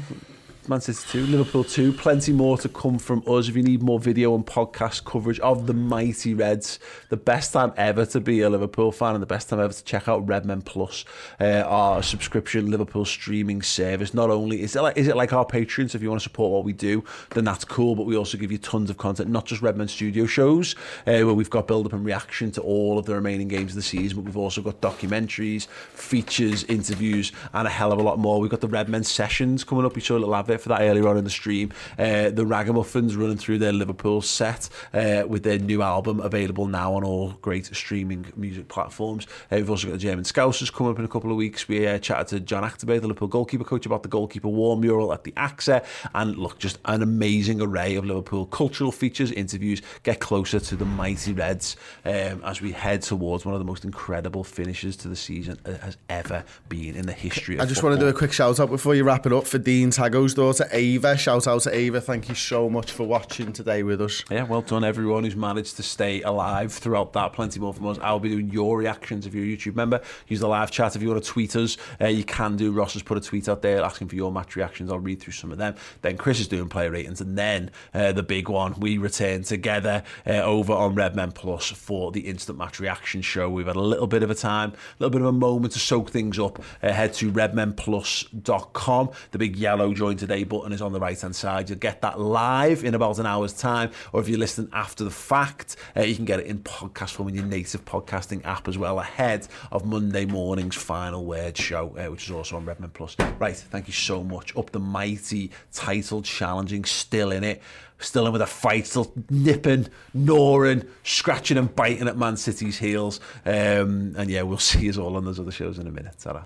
Man 0.72 0.80
City 0.80 1.25
2, 1.25 1.25
Liverpool 1.28 1.66
2. 1.66 1.92
Plenty 1.92 2.32
more 2.32 2.58
to 2.58 2.70
come 2.70 2.98
from 2.98 3.22
us. 3.28 3.50
If 3.50 3.58
you 3.58 3.62
need 3.62 3.84
more 3.84 4.00
video 4.00 4.34
and 4.36 4.46
podcast 4.46 5.04
coverage 5.04 5.38
of 5.42 5.68
the 5.68 5.74
mighty 5.74 6.34
Reds, 6.34 6.80
the 7.10 7.18
best 7.18 7.51
time 7.51 7.74
ever 7.75 8.06
to 8.06 8.22
be 8.22 8.40
a 8.40 8.50
Liverpool 8.50 8.94
fan 8.94 9.13
and 9.13 9.22
the 9.22 9.28
best 9.28 9.50
time 9.50 9.60
ever 9.60 9.74
to 9.74 9.84
check 9.84 10.08
out 10.08 10.25
Redmen 10.25 10.62
Plus, 10.62 11.04
uh, 11.42 11.63
our 11.68 12.01
subscription 12.01 12.72
Liverpool 12.72 13.04
streaming 13.04 13.62
service. 13.62 14.13
Not 14.13 14.30
only 14.30 14.62
is 14.62 14.78
it 14.78 14.82
like 14.82 14.96
is 14.96 15.10
it 15.10 15.18
like 15.18 15.34
our 15.34 15.46
Patreon, 15.46 15.90
so 15.90 15.98
if 15.98 16.01
you 16.01 16.08
want 16.08 16.22
to 16.22 16.24
support 16.24 16.54
what 16.54 16.63
we 16.63 16.72
do, 16.72 17.04
then 17.32 17.44
that's 17.44 17.66
cool. 17.66 17.94
But 17.94 18.06
we 18.06 18.16
also 18.16 18.38
give 18.38 18.50
you 18.50 18.58
tons 18.58 18.90
of 18.90 18.98
content, 18.98 19.30
not 19.30 19.48
just 19.48 19.62
Redmen 19.62 19.90
Studio 19.90 20.25
shows, 20.25 20.75
uh, 21.06 21.20
where 21.20 21.34
we've 21.34 21.50
got 21.50 21.68
build 21.68 21.86
up 21.86 21.92
and 21.92 22.06
reaction 22.06 22.50
to 22.51 22.62
all 22.62 22.98
of 22.98 23.06
the 23.06 23.13
remaining 23.13 23.50
games 23.50 23.72
of 23.72 23.75
the 23.75 23.82
season. 23.82 24.20
But 24.20 24.24
we've 24.24 24.38
also 24.38 24.62
got 24.62 24.80
documentaries, 24.80 25.68
features, 25.68 26.63
interviews, 26.63 27.34
and 27.54 27.68
a 27.68 27.72
hell 27.72 27.92
of 27.92 28.00
a 28.00 28.04
lot 28.04 28.20
more. 28.20 28.40
We've 28.40 28.50
got 28.50 28.62
the 28.62 28.70
Redmen 28.70 29.04
sessions 29.04 29.66
coming 29.66 29.84
up. 29.84 29.96
We 29.96 30.01
saw 30.01 30.13
a 30.13 30.20
little 30.20 30.34
advert 30.34 30.61
for 30.62 30.70
that 30.70 30.82
earlier 30.82 31.08
on 31.08 31.18
in 31.18 31.24
the 31.24 31.30
stream. 31.30 31.72
Uh, 31.98 32.30
the 32.30 32.46
Ragamuffins 32.46 33.15
running 33.15 33.38
through 33.38 33.60
their 33.60 33.74
Liverpool 33.74 34.22
set 34.22 34.70
uh, 34.94 35.24
with 35.27 35.44
their 35.44 35.60
new 35.60 35.82
album 35.82 36.20
available 36.20 36.68
now 36.68 36.94
on 36.94 37.03
all 37.03 37.32
great 37.41 37.65
streaming 37.75 38.32
music 38.36 38.68
platforms. 38.68 39.25
Uh, 39.51 39.58
we've 39.58 39.70
also 39.70 39.88
got 39.88 39.94
the 39.94 40.00
German 40.00 40.24
Scousers 40.24 40.72
coming 40.72 40.91
up 40.91 41.00
in 41.00 41.06
a 41.06 41.10
couple 41.10 41.32
of 41.32 41.38
weeks. 41.38 41.68
We 41.68 41.88
uh, 41.88 42.00
chatted 42.00 42.27
to 42.27 42.39
John 42.39 42.63
Achterberg, 42.63 43.01
the 43.01 43.08
Liverpool 43.08 43.27
goalkeeper 43.27 43.63
coach, 43.63 43.86
about 43.86 44.03
the 44.03 44.10
goalkeeper 44.10 44.48
war 44.48 44.77
mural 44.77 45.13
at 45.13 45.24
the 45.24 45.32
AXA. 45.34 45.86
And 46.13 46.38
look, 46.38 46.60
just 46.60 46.80
an 46.86 47.01
amazing 47.01 47.62
array 47.62 47.96
of 47.96 48.06
Liverpool 48.06 48.46
cultural 48.46 48.91
features, 48.91 49.32
interviews, 49.32 49.82
get 50.03 50.20
closer 50.20 50.60
to 50.60 50.75
the 50.75 50.86
mighty 50.86 51.34
Reds 51.34 51.75
um, 52.06 52.44
as 52.44 52.62
we 52.62 52.72
head 52.72 53.01
towards 53.01 53.46
one 53.46 53.53
of 53.53 53.60
the 53.60 53.65
most 53.65 53.86
incredible 53.86 54.44
finishes 54.44 54.96
to 54.98 55.08
the 55.08 55.15
season 55.15 55.58
that 55.63 55.80
has 55.82 55.98
ever 56.10 56.44
been 56.70 56.96
in 56.96 57.06
the 57.06 57.13
history 57.13 57.56
of 57.56 57.62
I 57.62 57.65
just 57.65 57.84
want 57.84 58.00
to 58.00 58.00
do 58.00 58.08
a 58.08 58.13
quick 58.13 58.34
shout 58.34 58.60
out 58.60 58.70
before 58.70 58.96
you 58.96 59.03
wrap 59.03 59.25
it 59.25 59.34
up 59.34 59.48
for 59.48 59.58
Dean 59.58 59.91
Tago's 59.91 60.34
daughter 60.42 60.68
Ava. 60.72 61.16
Shout 61.18 61.46
out 61.46 61.62
to 61.62 61.76
Ava. 61.76 62.02
Thank 62.02 62.28
you 62.28 62.34
so 62.34 62.68
much 62.68 62.92
for 62.92 63.04
watching 63.04 63.54
today 63.54 63.84
with 63.84 64.02
us. 64.02 64.24
Yeah, 64.32 64.42
well 64.42 64.64
done 64.64 64.84
everyone 64.84 65.24
who's 65.24 65.36
managed 65.36 65.76
to 65.76 65.84
stay 65.84 66.24
alive 66.24 66.74
throughout 66.74 67.14
that. 67.14 67.34
Plenty 67.34 67.60
more 67.60 67.76
from 67.76 67.86
us. 67.86 68.00
I'll 68.02 68.20
be 68.20 68.30
doing 68.30 68.50
your 68.50 68.76
reactions 68.76 69.28
if 69.28 69.36
you're 69.36 69.44
a 69.44 69.48
YouTube 69.48 69.76
member. 69.76 70.02
Use 70.28 70.40
the 70.40 70.48
live 70.48 70.72
chat 70.72 70.96
if 70.96 71.02
you 71.04 71.10
want 71.10 71.24
to 71.24 71.30
tweet 71.30 71.56
us. 71.56 71.78
Uh, 72.02 72.08
you 72.08 72.24
can 72.24 72.56
do. 72.56 72.72
Ross 72.72 72.94
has 72.94 73.04
put 73.04 73.20
a 73.20 73.22
tweet 73.22 73.48
out 73.50 73.62
there 73.62 73.84
asking 73.84 74.08
for 74.08 74.16
your 74.16 74.32
match 74.32 74.56
reactions. 74.56 74.92
I'll 74.92 74.98
read 74.98 75.20
through 75.20 75.34
some 75.34 75.52
of 75.52 75.60
them. 75.60 75.76
Then 76.02 76.18
Chris 76.18 76.40
is 76.40 76.48
doing 76.48 76.70
player 76.70 76.90
ratings, 76.90 77.22
and 77.22 77.38
then 77.38 77.70
uh, 77.94 78.12
the 78.12 78.24
big 78.24 78.50
one. 78.50 78.74
We 78.80 78.98
return 78.98 79.44
together 79.44 80.01
uh, 80.25 80.42
over 80.42 80.74
on 80.74 80.96
Redmen 80.96 81.34
Plus 81.34 81.70
for 81.70 82.12
the 82.12 82.22
instant 82.22 82.58
match 82.58 82.80
reaction 82.80 83.22
show. 83.22 83.48
We've 83.48 83.68
had 83.68 83.75
a 83.75 83.80
little 83.80 84.08
bit 84.08 84.24
of 84.24 84.32
a 84.32 84.36
time, 84.36 84.72
a 84.72 84.75
little 84.98 85.12
bit 85.12 85.22
of 85.22 85.27
a 85.27 85.32
moment 85.32 85.74
to 85.74 85.80
soak 85.80 86.10
things 86.10 86.40
up. 86.40 86.64
Uh, 86.82 86.92
head 86.92 87.14
to 87.14 87.32
redmenplus.com. 87.32 89.12
The 89.30 89.38
big 89.38 89.56
yellow 89.56 89.94
join 89.94 90.18
today 90.18 90.30
button 90.31 90.72
is 90.72 90.81
on 90.81 90.94
the 90.94 91.00
right 91.00 91.20
hand 91.20 91.35
side. 91.35 91.70
You'll 91.70 91.79
get 91.79 92.01
that 92.01 92.20
live 92.20 92.83
in 92.83 92.96
about 92.96 93.20
an 93.20 93.25
hour's 93.25 93.53
time, 93.53 93.91
or 94.13 94.22
if 94.22 94.29
you're 94.29 94.39
listening 94.39 94.70
after 94.74 95.03
the 95.03 95.11
fact, 95.11 95.75
uh, 95.96 96.01
you 96.01 96.15
can 96.15 96.25
get 96.25 96.39
it 96.39 96.46
in 96.48 96.59
podcast 96.59 97.11
form 97.11 97.29
in 97.29 97.35
your 97.35 97.46
native 97.46 97.85
podcasting 97.85 98.44
app 98.46 98.67
as 98.67 98.77
well, 98.77 99.00
ahead 99.00 99.48
of 99.72 99.85
Monday 99.85 100.25
morning's 100.25 100.75
final 100.75 101.25
word 101.25 101.57
show, 101.57 101.96
uh, 101.98 102.11
which 102.11 102.25
is 102.25 102.31
also 102.31 102.55
on 102.55 102.65
Redmen 102.65 102.91
Plus. 102.91 103.15
Right, 103.39 103.55
thank 103.55 103.87
you 103.87 103.94
so 103.94 104.24
much. 104.24 104.55
Up 104.57 104.72
the 104.72 104.79
mighty, 104.79 105.51
title 105.74 106.22
challenging, 106.22 106.85
still 106.85 107.31
in 107.31 107.44
it. 107.44 107.61
Still 108.00 108.25
in 108.25 108.33
with 108.33 108.41
a 108.41 108.48
fight, 108.48 108.87
still 108.87 109.13
nipping, 109.29 109.87
gnawing, 110.15 110.83
scratching 111.03 111.57
and 111.57 111.75
biting 111.75 112.07
at 112.07 112.17
Man 112.17 112.35
City's 112.35 112.79
heels. 112.79 113.20
Um, 113.46 114.15
and 114.17 114.27
yeah, 114.27 114.41
we'll 114.41 114.57
see 114.72 114.89
us 114.89 114.98
all 114.98 115.15
on 115.17 115.25
those 115.25 115.39
other 115.39 115.51
shows 115.51 115.77
in 115.77 115.85
a 115.85 115.91
minute. 115.91 116.15
ta 116.20 116.46